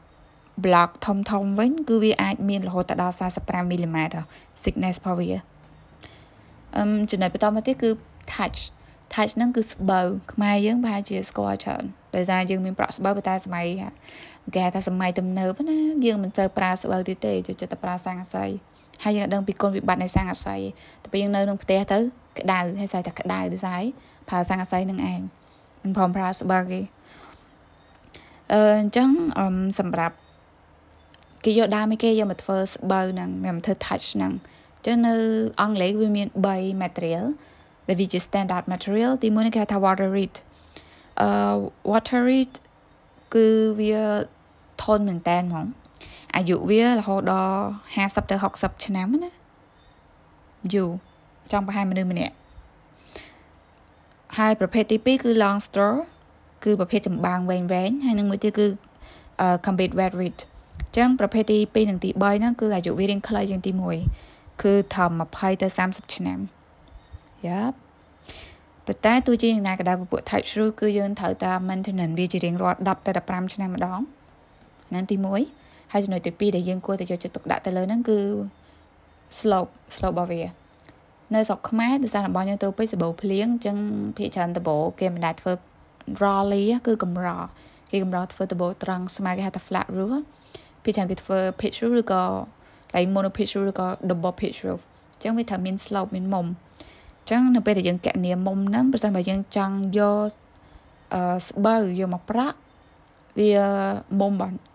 [0.66, 4.20] block ធំធំវិញ គឺវាអាចមានរហូតដល់45មីលីម៉ែត្រ
[4.64, 5.30] thickness របស់វា
[6.78, 7.90] អឹមចំណុចបន្តមកទៀតគឺ
[8.34, 8.60] touch
[9.14, 11.84] touch ហ្នឹងគឺស្បូវខ្មែរយើងប្រហែលជាស្គាល់ច្រើន
[12.16, 13.68] ដោយសារយើងមានប្រក់ស្បូវតែសម័យ
[14.54, 18.50] គេហៅថាសម័យទំនើបណាយើងមិនសូវប្រើស្បូវទៀតទេចូលចិត្តតែប្រើសាំងអាស័យ
[19.04, 20.62] ហើយយើងដឹងពីគុណវិបត្តិនៃសាំងអាស័យ
[21.04, 21.98] តែពេលយើងនៅក្នុងផ្ទះទៅ
[22.40, 23.82] ក្តៅហើយស្អីតែក្តៅដូចស្អី
[24.30, 25.22] ប្រើសាំងអាស័យនឹងឯង
[25.82, 26.80] មិនព្រមប្រើស្បូវគេ
[28.54, 29.10] អឺអញ្ចឹង
[29.80, 30.16] សម្រាប់
[31.46, 34.34] គេយកដើមគេយកមកធ្វើស្បូវហ្នឹងមកធ្វើ touch ហ្នឹង
[34.78, 35.14] អញ្ចឹងនៅ
[35.62, 37.26] អង់គ្លេសវាមាន3 material
[37.88, 40.36] ដែលវាជា standard material ទីមួយនេះគេហៅថា water reed
[41.22, 41.30] អឺ
[41.92, 42.54] water reed
[43.34, 43.48] គឺ
[43.80, 44.02] វា
[44.84, 45.66] ធន់មែនតើហ្មង
[46.36, 47.62] អាយុវារហូតដល់
[47.96, 49.32] 50ទៅ60ឆ្នាំណា
[50.74, 50.90] យូរ
[51.52, 52.36] ចង់ប្រហែលមនុស្សម្នាក់
[54.38, 55.94] ហើយប្រភេទទី2គឺ long straw
[56.64, 58.68] គឺប្រភេទចម្បាំងវែងវែងហើយនឹងមួយទៀតគឺ
[59.66, 63.72] combat wet reed អញ្ចឹងប្រភេទទី2និងទី3ហ្នឹងគឺអាយុវារៀងខ្លីជាងទី
[64.18, 66.40] 1គឺធំ20ទៅ30ឆ្នាំ
[67.48, 67.78] យ៉ាប់
[68.86, 74.00] ប៉ុន្តែទោះជាយ៉ាងណាក៏ដោយពពួក touch screw គឺយើងត្រូវតាម maintenance វាជារៀងរាល់10ទៅ15ឆ្នាំម្ដង
[74.90, 75.63] ហ្នឹងទី1
[75.94, 78.20] ហើយចំណុចទី2ដែលយើងគួរតែយកចិត្តទុកដាក់ទៅលើហ្នឹងគឺ
[79.40, 80.42] slope slope របស់វា
[81.34, 83.78] នៅស្រុកខ្មែរដោយសារតំបន់យើងត្រូពិចសបោភ្លៀងអញ្ចឹង
[84.18, 85.52] ភាគច្រើនដបោគេមិនដែលធ្វើ
[86.24, 87.28] rolly គឺកម្រ
[87.92, 90.14] គេកម្រធ្វើដបោត្រង់ស្មើគេហៅថា flat roof
[90.84, 92.24] ភាគច្រើនគេធ្វើ pitch roof ឬក៏
[92.94, 94.82] like mono pitch roof ឬក៏ double pitch roof
[95.14, 96.46] អញ្ចឹងវាត្រូវមាន slope មានមុំ
[97.30, 100.30] ចឹងនៅពេលដែលយើងកណនាមុំហ្នឹងប្រសិនបើយើងចង់យក
[101.14, 102.58] អឺស្បូវយកមកប្រាក់
[103.40, 103.52] វា
[104.20, 104.32] មុំ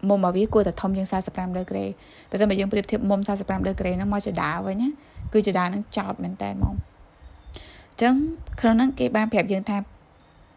[0.09, 1.85] មុំរបស់វាគួរតែធំជាង45ដឺក្រេ
[2.31, 4.89] បើមិនបើយើងប្រៀបធៀបមុំ45ដឺក្រេហ្នឹងមកចដាវិញណា
[5.33, 8.15] គឺចដាហ្នឹងចោតមែនតើហ្មងអញ្ចឹង
[8.61, 9.79] ក្នុងហ្នឹងគេបានប្រាប់យើងថា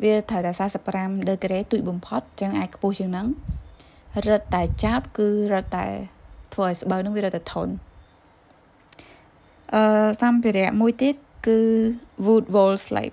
[0.04, 0.52] វាត្រូវតែ
[0.90, 3.28] 45ដឺក្រេទូចបំផុតអញ្ចឹងអាចខ្ពស់ជាងហ្នឹង
[4.28, 5.86] រត់តែចោតគឺរត់តែ
[6.54, 7.74] ធ្វើឲ្យស្បូវហ្នឹងវារត់តែធន់
[9.74, 9.84] អឺ
[10.22, 11.16] សម្ភារៈមួយទៀត
[11.48, 11.60] គឺ
[12.26, 13.12] wood wall slab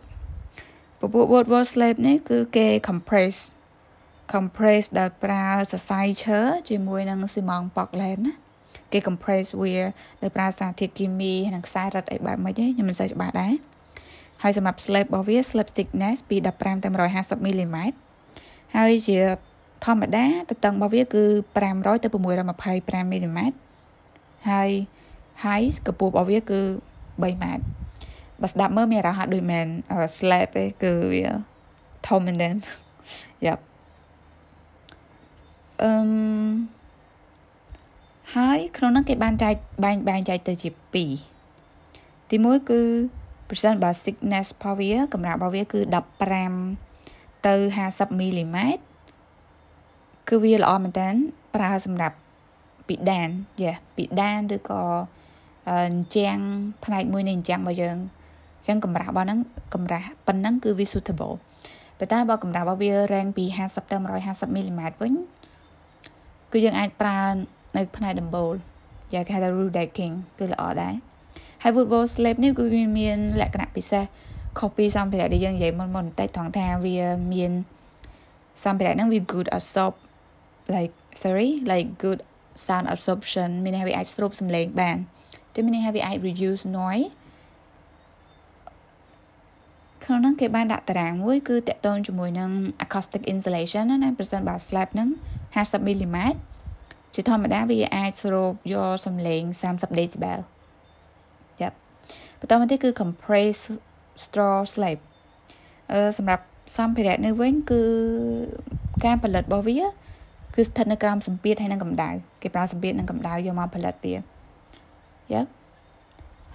[0.98, 3.36] ពពួក wood wall slab នេះគឺគេ compress
[4.34, 8.34] compress ដែលប្រើសរសៃឈើជាមួយនឹងស៊ីម៉ងប៉កឡែនណា
[8.92, 9.74] គេ compress វា
[10.22, 13.54] ដោយប្រើសារធាតុគីមីនិងខ្សែរឹតអីបែបម៉េចខ្ញុំមិនសូវច្បាស់ដែរ
[14.42, 17.96] ហើយសម្រាប់ slab របស់វា slab thickness ពី15ទៅ150មីលីម៉ែត្រ
[18.76, 19.18] ហើយជា
[19.84, 21.24] ធម្មតាទទឹងរបស់វាគឺ
[21.64, 23.56] 500ទៅ625មីលីម៉ែត្រ
[24.50, 24.70] ហើយ
[25.44, 26.60] height កម្ពស់របស់វាគឺ
[26.96, 27.64] 3ម៉ែត្រ
[28.40, 29.66] បើស្ដាប់មើលមានអារម្មណ៍ដូចមែន
[30.18, 31.26] slap ទេគឺវា
[32.08, 32.50] ធំមែនទេ
[33.46, 33.62] យ៉ាប់
[35.82, 36.10] អឺម
[38.34, 42.80] ហើយក្នុងនោះគេបានចែកបែងបែងចែកទៅជា2ទី1គឺ
[43.48, 45.80] percent បើ thickness របស់វាកម្រាស់របស់វាគឺ
[46.64, 47.54] 15ទៅ
[47.88, 48.82] 50មីលីម៉ែត្រ
[50.28, 51.08] គឺវាល្អមែនតើ
[51.54, 52.16] ប្រើសម្រាប់
[52.88, 53.28] ពីដាន
[53.62, 54.82] យ៉ាពីដានឬក៏
[55.70, 56.38] អញ្ចាំង
[56.84, 57.96] ផ្នែកមួយនៃអញ្ចាំងរបស់យើង
[58.58, 59.40] អញ្ចឹងកម្រាស់របស់ហ្នឹង
[59.74, 61.34] កម្រាស់ប៉ុណ្ណឹងគឺវា suitable
[61.98, 65.14] ប៉ុន្តែបើកម្រាស់របស់វា rank ពី50ទៅ150មីលីម៉ែត្រវិញ
[66.52, 67.20] គឺយើងអាចប្រើ
[67.76, 68.54] នៅផ្នែកដំបូល
[69.14, 70.94] យ៉ាងគេហៅថា rule decking គឺល្អដែរ
[71.62, 74.04] ហើយ woodwall slab នេះគឺវាមានលក្ខណៈពិសេស
[74.58, 76.98] ខុសពីសម្ភារៈដែលយើងនិយាយមុនមុនបន្តិចត្រង់ថាវា
[77.32, 77.52] មាន
[78.64, 79.94] សម្ភារៈហ្នឹងវា good absorb
[80.74, 82.20] like sorry like good
[82.66, 84.96] sound absorption មានន័យថាវាអាចស្រូបសំឡេងបាន
[85.54, 87.08] តែមានន័យថាវាអាច reduce noise
[90.10, 92.50] ក្នុងនោះគេបានដាក់តារាងមួយគឺតកតូនជាមួយនឹង
[92.84, 95.08] acoustic insulation ណាប្រសិនបើ slab ហ្នឹង
[95.46, 96.38] 50មីលីម៉ែត្រ
[97.14, 99.42] ជាធម្មតាវាអាចស្រូបយកសំឡេង
[99.72, 100.38] 30 decibel
[101.60, 101.76] យ៉ាប់
[102.40, 103.58] បន្តមកទៀតគឺ compress
[104.24, 104.98] straw slab
[105.92, 106.44] អឺសម្រាប់
[106.76, 107.82] សម្ភារៈនេះវិញគឺ
[109.04, 109.80] ការផលិតរបស់វា
[110.54, 112.10] គឺស្ថិតនៅក្រោមសម្ពាធហើយនឹងកម្ដៅ
[112.42, 115.42] គេប្រើសម្ពាធនិងកម្ដៅយកមកផលិតវាយ៉ា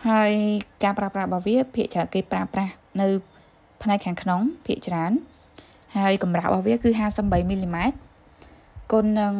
[0.08, 0.32] ហើយ
[0.84, 3.33] ការប្រើប្រាស់របស់វាភាគច្រើនគេប្រើប្រាស់នៅ
[3.84, 5.12] ផ្នែកខាងក្នុងភាគច្រើន
[5.98, 7.98] ហើយកម្រាស់របស់វាគឺ53មីលីម៉ែត្រ
[8.92, 9.34] គុណនឹង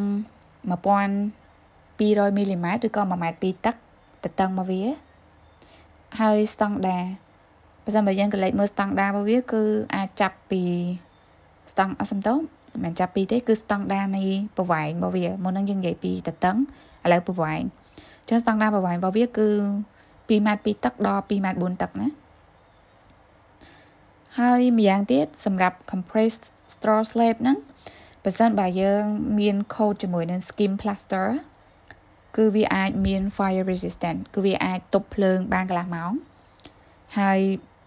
[0.72, 3.76] 1200មីលីម៉ែត្រឬក៏1ម៉ែត្រពីទឹក
[4.24, 4.84] តតឹងរបស់វា
[6.20, 7.00] ហើយស្តង់ដា
[7.84, 9.64] បើសិនបើយើងកលេចមើលស្តង់ដារបស់វាគឺ
[9.96, 10.62] អាចចាប់ពី
[11.72, 14.24] ស្តង់អសំតោមិនមែនចាប់ពីទេគឺស្តង់ដានៃ
[14.58, 16.58] ប្រវែងរបស់វាមុននឹងយើងនិយាយពីតតឹង
[17.06, 19.50] ឥឡូវប្រវែងអញ្ចឹងស្តង់ដាប្រវែងរបស់វាគឺ
[20.38, 22.23] 2ម៉ែត្រពីទឹកដល់2ម៉ែត្រ4ទឹកណា
[24.40, 27.58] ហើយម្យ៉ាងទៀតសម្រាប់ compressed straw slab ហ្នឹង
[28.24, 29.04] បើសិនបើយើង
[29.40, 31.28] មាន coat ជាមួយនឹង skim plaster
[32.36, 36.12] គឺវាអាចមាន fire resistant គឺវាអាចទប់ភ្លើងបានកន្លះម៉ោង
[37.20, 37.40] ហើយ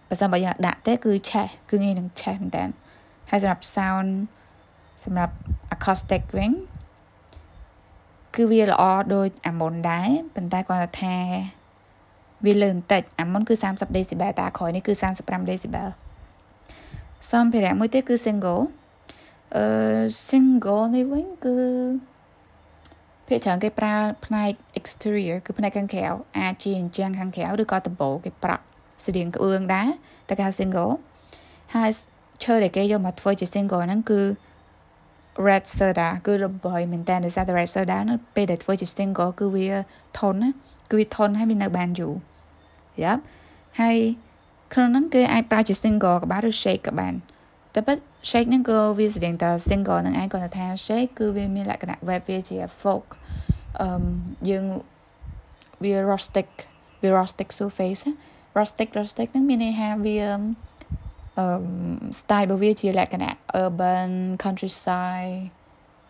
[0.09, 2.63] បើសិនបើយើងដាក់ទេគឺឆេះគឺងាយនឹងឆេះមែនតើ
[3.29, 4.09] ហើយសម្រាប់ sound
[5.03, 5.35] សម្រាប់
[5.75, 6.51] acoustic វិញ
[8.35, 8.83] គឺវាល្អ
[9.13, 11.15] ដូចអាមុនដែរប៉ុន្តែគាត់ថា
[12.45, 15.89] វាលើបន្តិចអាមុនគឺ30 decibel តែក្រោយនេះគឺ35 decibel
[17.31, 18.61] សម្ភារៈមួយទៀតគឺ single
[19.55, 19.63] អឺ
[20.29, 21.55] single នេះវិញគឺ
[23.27, 26.03] ភាគច្រើនគេប្រើផ្នែក exterior គឺផ្នែកខាងក្រៅ
[26.39, 28.63] អាចជាអញ្ចឹងខាងក្រៅឬក៏ដំបូលគេប្រាក់
[29.05, 29.89] ស្តៀងក្បឿងដែរ
[30.27, 30.91] តែគេហៅ single
[31.75, 31.89] ហើយ
[32.43, 34.21] ឈើដែលគេយកមកធ្វើជា single ហ្នឹងគឺ
[35.47, 39.67] red soda គឺល្បីមែនតើដោយសារតែ red soda នៅពេលដែលធ្វើជា single គឺវា
[40.19, 40.49] ធន់ណា
[40.91, 42.13] គឺវាធន់ហើយវានៅបានយូរ
[43.03, 43.21] យ៉ាប់
[43.81, 43.97] ហើយ
[44.73, 47.13] ក្នុងហ្នឹងគឺអាចប្រើជា single ក៏បានឬ shake ក៏បាន
[47.73, 47.97] តែប៉ុត
[48.29, 53.05] shake ហ្នឹងក៏វាស្តៀងតែ single ហ្នឹងឯងគាត់ថា shake គឺវាមានលក្ខណៈ web វាជា folk
[53.81, 53.89] អឺ
[54.49, 54.65] យើង
[55.83, 56.49] វា rustic
[57.01, 58.03] វា rustic surface
[58.57, 60.17] rustic rustic ហ្នឹងមានន័យថាវា
[61.37, 61.45] អឺ
[62.19, 64.09] style របស់វាជាលក្ខណៈ urban
[64.43, 65.35] countryside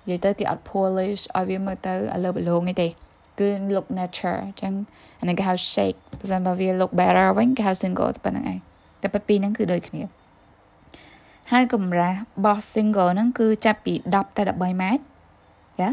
[0.08, 2.88] និយាយទៅគេអត់ polish ឲ្យវាមើលទៅឥឡូវបលងទេ
[3.40, 4.74] គឺ look nature អញ្ចឹង
[5.20, 8.58] អានេះគេហៅ shake បើមិនបើវា look better វិញគេហៅ single តែប៉ុណ្្នឹងឯង
[9.02, 10.04] តែពីរហ្នឹងគឺដូចគ្នា
[11.52, 15.04] ហើយកម្រាស់បោះ single ហ្នឹងគឺចាប់ពី10ទៅ13ម៉ែត្រ
[15.82, 15.90] ចា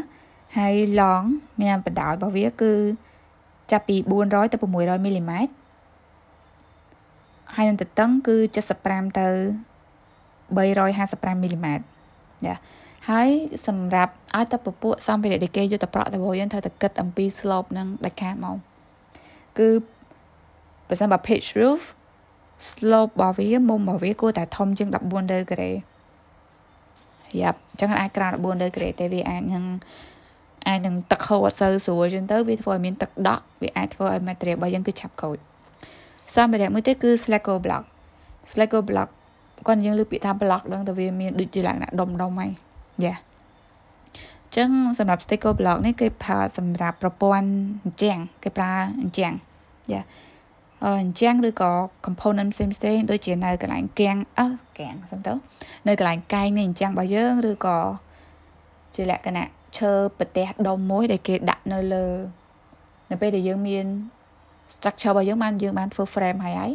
[0.57, 1.24] ហើយ long
[1.61, 2.72] មានបណ្ដោយរបស់វាគឺ
[3.70, 5.52] ចាប់ពី400ទៅ600មីលីម៉ែត្រ
[7.54, 8.37] ហើយនឹងទទឹងគឺ
[8.76, 9.28] 75ទៅ
[10.57, 11.85] 355មីលីម៉ែត្រ
[12.46, 12.54] ចា
[13.10, 13.30] ហើយ
[13.68, 18.56] សម្រាប់ឲ្យតែពពួកសម្ភារៈដែលគេយកទៅប្រក់ទៅយើងត្រូវតែគិតអំពី slope នឹងដាច់ខាតមក
[19.58, 19.68] គឺ
[20.88, 21.80] បើសិនបើ pitch roof
[22.70, 25.70] slope របស់វាមុំរបស់វាគួរតែធំជាង14ដឺក្រេ
[27.40, 29.64] យ៉ាប់អញ្ចឹងអាចក្រៅ14ដឺក្រេតែវាអាចនឹង
[30.66, 35.38] អាចនឹងទឹកហូរអត់សូវស្រួលចឹងទៅវាធ្វើឲ្យមានទឹកដក់វាអាចធ្វើឲ្យ material របស់យើងគឺឆាប់ខូច
[36.34, 37.84] សម្ភារៈមួយទៀតគឺ Slacko block
[38.52, 39.08] Slacko block
[39.66, 42.50] គាត់យើងលើកពាក្យថា block ដឹងតែវាមានដូចជាលក្ខណៈដុំដុំហ្នឹង
[43.04, 43.14] យ៉ា
[44.57, 47.48] ចឹងសម្រាប់ sticker block នេះគេប្រើសម្រាប់ប្រព័ន្ធ
[47.85, 49.35] អញ្ចាំងគេប្រើអញ្ចាំង
[49.92, 50.02] យ៉ា
[50.85, 51.70] អញ្ចឹងឬក៏
[52.07, 54.46] component ផ្សេងផ្សេងដូចជានៅកន្លែងកាំងអើ
[54.78, 55.33] កាំងសំទៅ
[55.88, 57.78] នៅកន្លែងកែងនៃអញ្ចឹងរបស់យើងឬក៏
[58.94, 62.07] ជាលក្ខណៈឈើប្រទេសដុំមួយដែលគេដាក់នៅលើ
[63.11, 63.87] នៅពេលដែលយើងមាន
[64.74, 66.72] structure របស់យើងបានយើងបានធ្វើ frame ហើយហើយ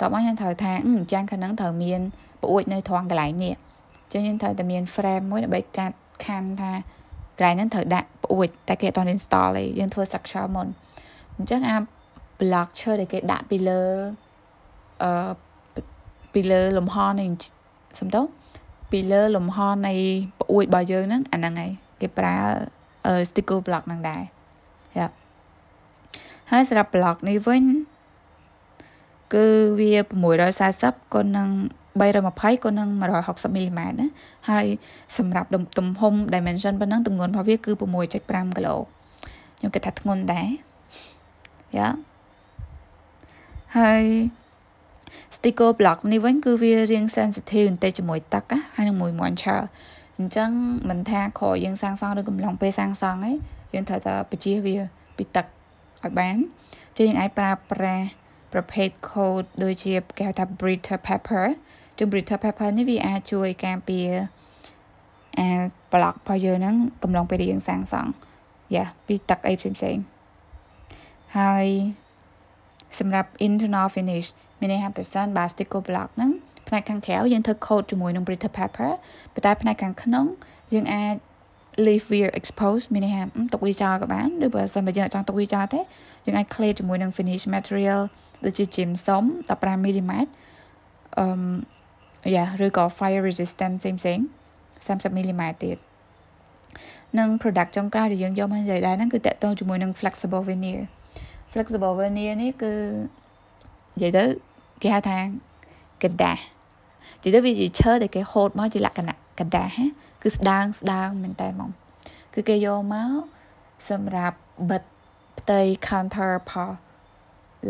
[0.00, 2.00] តបមកខ្ញុំត្រូវថាអញ្ចឹងខាងហ្នឹងត្រូវមាន
[2.42, 6.72] ប្អួយនៅត្រង់កន្លែងនេះអញ្ចឹងយើងត្រូវតែមាន frame មួយដើម្បីកាត់ខណ្ឌថា
[7.38, 10.68] កន្លែងហ្នឹងត្រូវដាក់ប្អួយតែគេអត់ install ទេយើងធ្វើ structure មុន
[11.36, 11.76] អញ្ចឹងអា
[12.40, 13.80] block ឈើដែលគេដាក់ពីលើ
[15.02, 15.30] អឺ
[16.34, 17.26] ពីលើលំហនៃ
[18.00, 18.22] សំដៅ
[18.92, 19.94] ពីលើលំហនៃ
[20.40, 22.36] ប្អួយរបស់យើងហ្នឹងអាហ្នឹងហើយគេប្រើ
[23.28, 24.22] sticker block ហ្នឹងដែរ
[24.98, 25.08] យ៉ា
[26.50, 27.64] ហើយសម្រាប់ block នេះវិញ
[29.34, 29.46] គឺ
[29.80, 29.92] វា
[30.52, 31.48] 640គុណនឹង
[32.00, 32.88] 320គុណនឹង
[33.22, 34.08] 160មីលីម៉ែត្រណា
[34.50, 34.66] ហើយ
[35.18, 37.72] សម្រាប់ទំហំ dimension ប៉ុណ្ណឹងទម្ងន់របស់វាគឺ
[38.14, 38.76] 6.5គីឡូ
[39.58, 40.48] ខ្ញុំគិតថាធ្ងន់ដែរ
[41.76, 41.88] យ៉ា
[43.78, 44.04] ហើយ
[45.36, 49.64] sticker block នេះវិញគឺវារៀង sensitive បន្តិចជាមួយទឹកណាហើយនឹងមួយ moisture
[50.18, 50.50] អញ្ចឹង
[50.88, 53.36] មិនថាក្រោយយើងសាងសង់ឬកំឡុងពេលសាងសង់ឯង
[53.72, 54.76] យើងត្រូវតែបញ្ជៀសវា
[55.16, 55.46] ពីទឹក
[56.02, 56.36] ឲ្យបាន
[56.96, 58.06] ចឹងយើងអាចប្រើប្រាស់
[58.52, 61.44] ប្រភេទ code ដូចជាគេហៅថា Brita pepper
[61.98, 64.08] ជុំ Brita pepper នេះវាអាចជួយការពារ
[65.38, 65.48] អា
[65.92, 68.10] block របស់យើងហ្នឹងកំឡុងពេលដែលយើងសាងសង់
[68.74, 70.02] យ៉ាពីទឹកអីផ្សេងៗ
[71.38, 71.66] ហើយ
[72.98, 74.28] សម្រាប់ internal finish
[74.60, 76.30] មានន័យថាប្រសិនបើ sticker block ហ្នឹង
[76.68, 78.92] ផ្នែកខាងក្រៅយើងធ្វើ coat ជាមួយនឹង Brita pepper
[79.34, 80.26] ប៉ុន្តែផ្នែកខាងក្នុង
[80.74, 81.14] យើងអាច
[81.86, 85.80] leave wear expose មានន័យថាទុកវាចោលក៏បានឬបើសិនបើយើងអត់ចង់ទុកវាចោលទេ
[86.24, 88.00] យើងអាច clay ជាមួយនឹង finish material
[88.44, 90.12] ដូចជា gypsum 15 mm
[91.18, 91.26] អឺ
[92.35, 94.19] យ៉ាឬក៏ fire resistant ផ្សេងផ្សេង
[94.87, 95.77] 30 mm ទៀត
[97.19, 100.81] និង product ចុងក្រោយដែលយើងយកមកនិយាយដែរហ្នឹងគឺតកតងជាមួយនឹង flexible veneer
[101.53, 102.73] flexible veneer នេះគឺ
[103.95, 104.23] និយាយទៅ
[104.81, 105.17] គេហៅថា
[106.03, 106.39] กระดาษ
[107.23, 109.69] និយាយទៅវាជាឈើដែលគេហូតមកជាលក្ខណៈกระดาษ
[110.23, 111.69] គឺស្ដើងស្ដើងមែនតើហ្មង
[112.33, 113.21] គឺគេយកមក
[113.89, 114.37] សម្រាប់
[114.69, 114.83] បិទ
[115.39, 115.59] ផ្ទៃ
[115.89, 116.71] counter ផល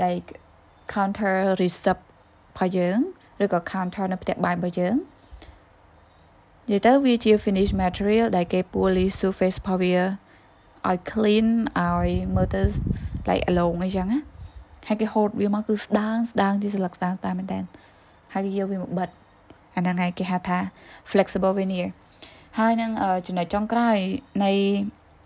[0.02, 0.30] like
[0.94, 2.02] counter receipt រ
[2.58, 3.00] បស់យើង
[3.42, 4.94] ឬក៏ counter នៅផ្ទះបាយរបស់យើង
[6.68, 9.94] និយាយទៅវាជា finish material ដែលគេ polish surface របស់វា
[10.88, 11.46] ឲ្យ clean
[11.81, 12.62] ឲ្យមើលទៅ
[13.29, 14.20] like alone អីចឹងណា
[14.87, 17.59] ហើយគេហូតវាមកគឺស្ដើងស្ដើងជាស្លឹកស្ដើងតាមមែនតើ
[18.33, 19.09] ហើយគេយកវាមកបិទ
[19.77, 20.59] អាហ្នឹងហើយគេហៅថា
[21.11, 21.88] flexible veneer
[22.59, 22.90] ហើយនឹង
[23.27, 23.96] ចំណុចចុងក្រោយ
[24.44, 24.51] នៃ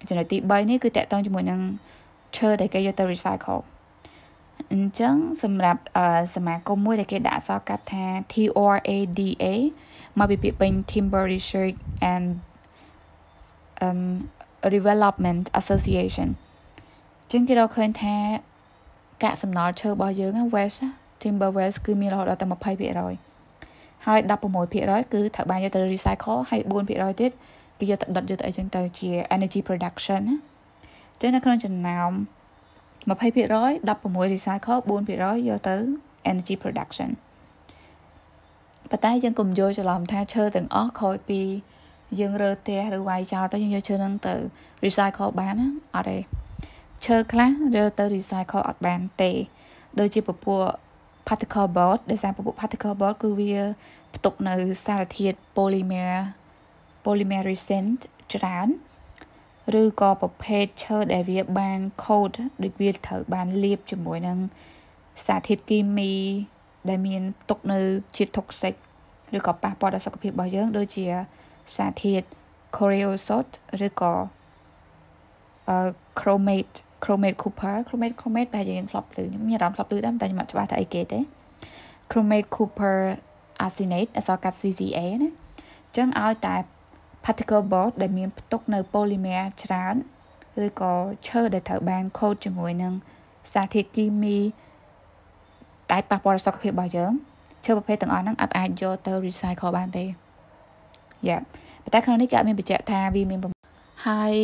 [0.09, 1.61] ចំណុចទី3នេះគឺតកតងជាមួយនឹង
[2.37, 3.61] ឈើដែលគេយកទៅ recycle
[4.73, 5.83] អញ្ចឹងសម្រាប់
[6.35, 9.45] សមាគមមួយដែលគេដាក់អក្សរកាត់ថា TRADA
[10.19, 11.79] មកពីពាក្យពេញ Timber Research
[12.13, 12.27] and
[13.87, 14.01] um
[14.77, 16.29] Development Association
[17.31, 18.15] ជាងគេរកឃើញថា
[19.23, 20.87] កាកសំណល់ឈើរបស់យើង waste
[21.23, 22.57] timber waste គឺមានរហូតដល់តែ20%
[24.07, 27.31] ហើយ16%គឺត្រូវបានយកទៅ recycle ហើយ4%ទៀត
[27.79, 30.37] គេយកទៅដុតយកទៅអីចឹងទៅជា energy production ណា
[31.21, 32.13] ចឹងនៅក្នុងចំណោម
[33.09, 33.13] 20%
[33.89, 35.77] 16 recycle 4%យកទៅ
[36.31, 37.11] energy production
[38.91, 41.41] ប៉ុន្តែយើងកុំយល់ច្រឡំថាឈើទាំងអស់ក្រោយពី
[42.21, 44.35] យើងរើផ្ទះឬវាយចោលទៅយើងយកឈើហ្នឹងទៅ
[44.85, 46.19] recycle បានណាអត់ទេ
[47.07, 49.31] ឈើខ្លះរើទៅ recycle អត់បានទេ
[49.99, 50.63] ដូចជាពពួក
[51.29, 53.55] particle board ដោយសារពពួក particle board គឺវា
[54.15, 54.55] ផ្ទុកនៅ
[54.87, 56.15] សារធាតុ polymer
[57.05, 58.01] polymeriscent
[58.35, 58.69] ច្រើន
[59.81, 64.39] ឬក៏ប្រភេទឈើដែលវាបាន coat ដូចវាត្រូវបានលាបជាមួយនឹង
[65.27, 66.13] សារធាតុគីមី
[66.89, 67.79] ដែលមានផ្ទុកនៅ
[68.17, 68.75] ជាតិ toxic
[69.37, 71.05] ឬក៏ប៉ះពាល់ដល់សុខភាពរបស់យើង ដូចជា
[71.77, 72.27] សារធាតុ
[72.77, 73.55] creosote
[73.87, 74.15] ឬក៏
[75.69, 75.79] អឺ
[76.21, 81.19] chromate chromate copper chromate chromate ប្រហែលជាយើងធ្លាប់ឮខ្ញុំមានអារម្មណ៍ធ្លាប់ឮដែរតែខ្ញុំអត់ច្បាស់ថាអីគេទេ
[82.11, 82.99] chromate copper
[83.65, 85.29] arsenate អក្សរកាត់ CCA ណា
[85.89, 86.55] អញ្ចឹងឲ្យតែ
[87.25, 89.95] particle board ដែលមានផ្ទុកនៅ polymer ច្រើន
[90.67, 90.93] ឬក៏
[91.29, 92.93] ឈើដែលត្រូវបាន coat ជាមួយនឹង
[93.53, 94.39] សារធាតុគីមី
[95.93, 97.13] ដែលប៉ះពាល់ដល់សុខភាពរបស់យើង
[97.65, 100.05] ឈើប្រភេទទាំងអស់ហ្នឹងអត់អាចយកទៅ recycle បានទេ
[101.29, 101.39] យ៉ា
[101.83, 103.39] ប៉ុន្តែក្នុងនេះគេអត់មានបញ្ជាក់ថាវាមាន
[104.07, 104.35] ហើយ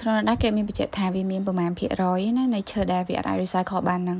[0.00, 4.18] ក្នុងនោះគេមានបញ្ជាក់ថាវាមានប្រមាណភាគរយណានៃឈើដែលវាអាច recycle បានហ្នឹង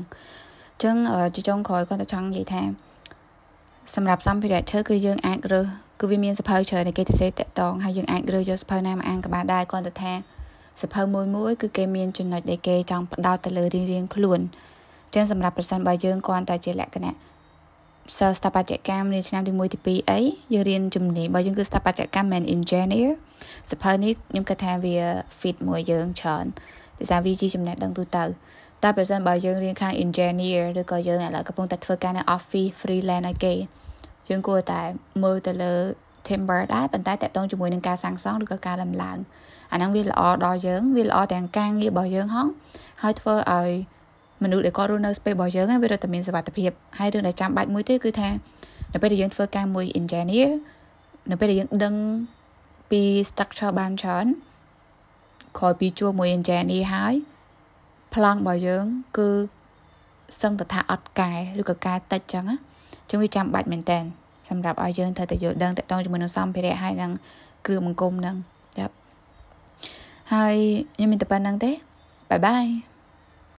[0.73, 0.95] អញ្ចឹង
[1.35, 2.61] ជាចុងក្រោយគាត់តែចង់និយាយថា
[3.95, 5.67] សម្រាប់សម្ភារៈឈើគឺយើងអាចរើស
[5.99, 10.13] គឺវាមានសភៅច្រើនដែលគេទៅសេតតងហើយយើងអាចរើសយកសភៅណាមកអានក៏បានដែរគ្រាន់តែថា
[10.81, 14.39] សភៅមួយមួយគឺគេមានចំណុចដែលគេចង់ផ្ដោតទៅលើរៀងរៀងខ្លួន
[15.05, 17.15] អញ្ចឹងសម្រាប់ប្រសិនបើយើងគ្រាន់តែជាលក្ខណៈ
[18.17, 20.19] សិស្សស្ថាបត្យកម្មរៀនឆ្នាំទី1ទី2អី
[20.53, 23.09] យើងរៀនជំនាញរបស់យើងគឺស្ថាបត្យកម្មមិន engineer
[23.71, 24.97] សភៅនេះខ្ញុំគិតថាវា
[25.39, 26.45] fit មួយយើងច្រើន
[26.99, 28.23] ដោយសារវាជាចំណេះដឹងទូទៅ
[28.83, 33.53] តែប្រសិនបើយើងរៀនខាង engineer ឬក៏យើងឥឡូវកំពុងតែធ្វើការនៅ office freelance ឲ្យគេ
[34.29, 34.81] យើងគួរតែ
[35.23, 35.73] មើលទៅលើ
[36.27, 39.17] timber ដែរប៉ុន្តែតកតងជាមួយនឹងការសាងសង់ឬក៏ការដំឡើង
[39.71, 42.47] អាហ្នឹងវាល្អដល់យើងវាល្អទាំងការងាររបស់យើងហង
[43.01, 43.69] ហើយធ្វើឲ្យ
[44.43, 48.29] មនុស្សដែលគាត់រស់នៅ space របស់យើងវារត់តែមានសុវត្ថិភាពហើយរឿងដែលចាំបាច់មួយទៀតគឺថា
[48.93, 50.49] នៅពេលដែលយើងធ្វើការមួយ engineer
[51.31, 51.95] នៅពេលដែលយើងដឹង
[52.91, 54.25] ពី structure បានច្រើន
[55.57, 57.13] ក្រោយពីជួបមួយ engineer ហើយ
[58.13, 58.85] ប្លង់របស់យើង
[59.17, 59.29] គឺ
[60.41, 62.57] សឹងតែថាអត់កែឬក៏កែតិចចឹងណា
[63.09, 63.99] ចឹងវាចាំបាច់មែនតើ
[64.49, 67.11] សម្រាប់ឲ្យយើងត្រូវតែយល់ដឹងតទៅជាមួយនឹងសម្ភារៈហើយនឹង
[67.65, 68.35] គ្រឿងបង្គំហ្នឹង
[68.77, 68.89] ចា៎
[70.33, 70.55] ហើយ
[70.95, 71.71] ខ្ញុំមានតែប៉ុណ្្នឹងទេ
[72.29, 72.65] បាយបាយ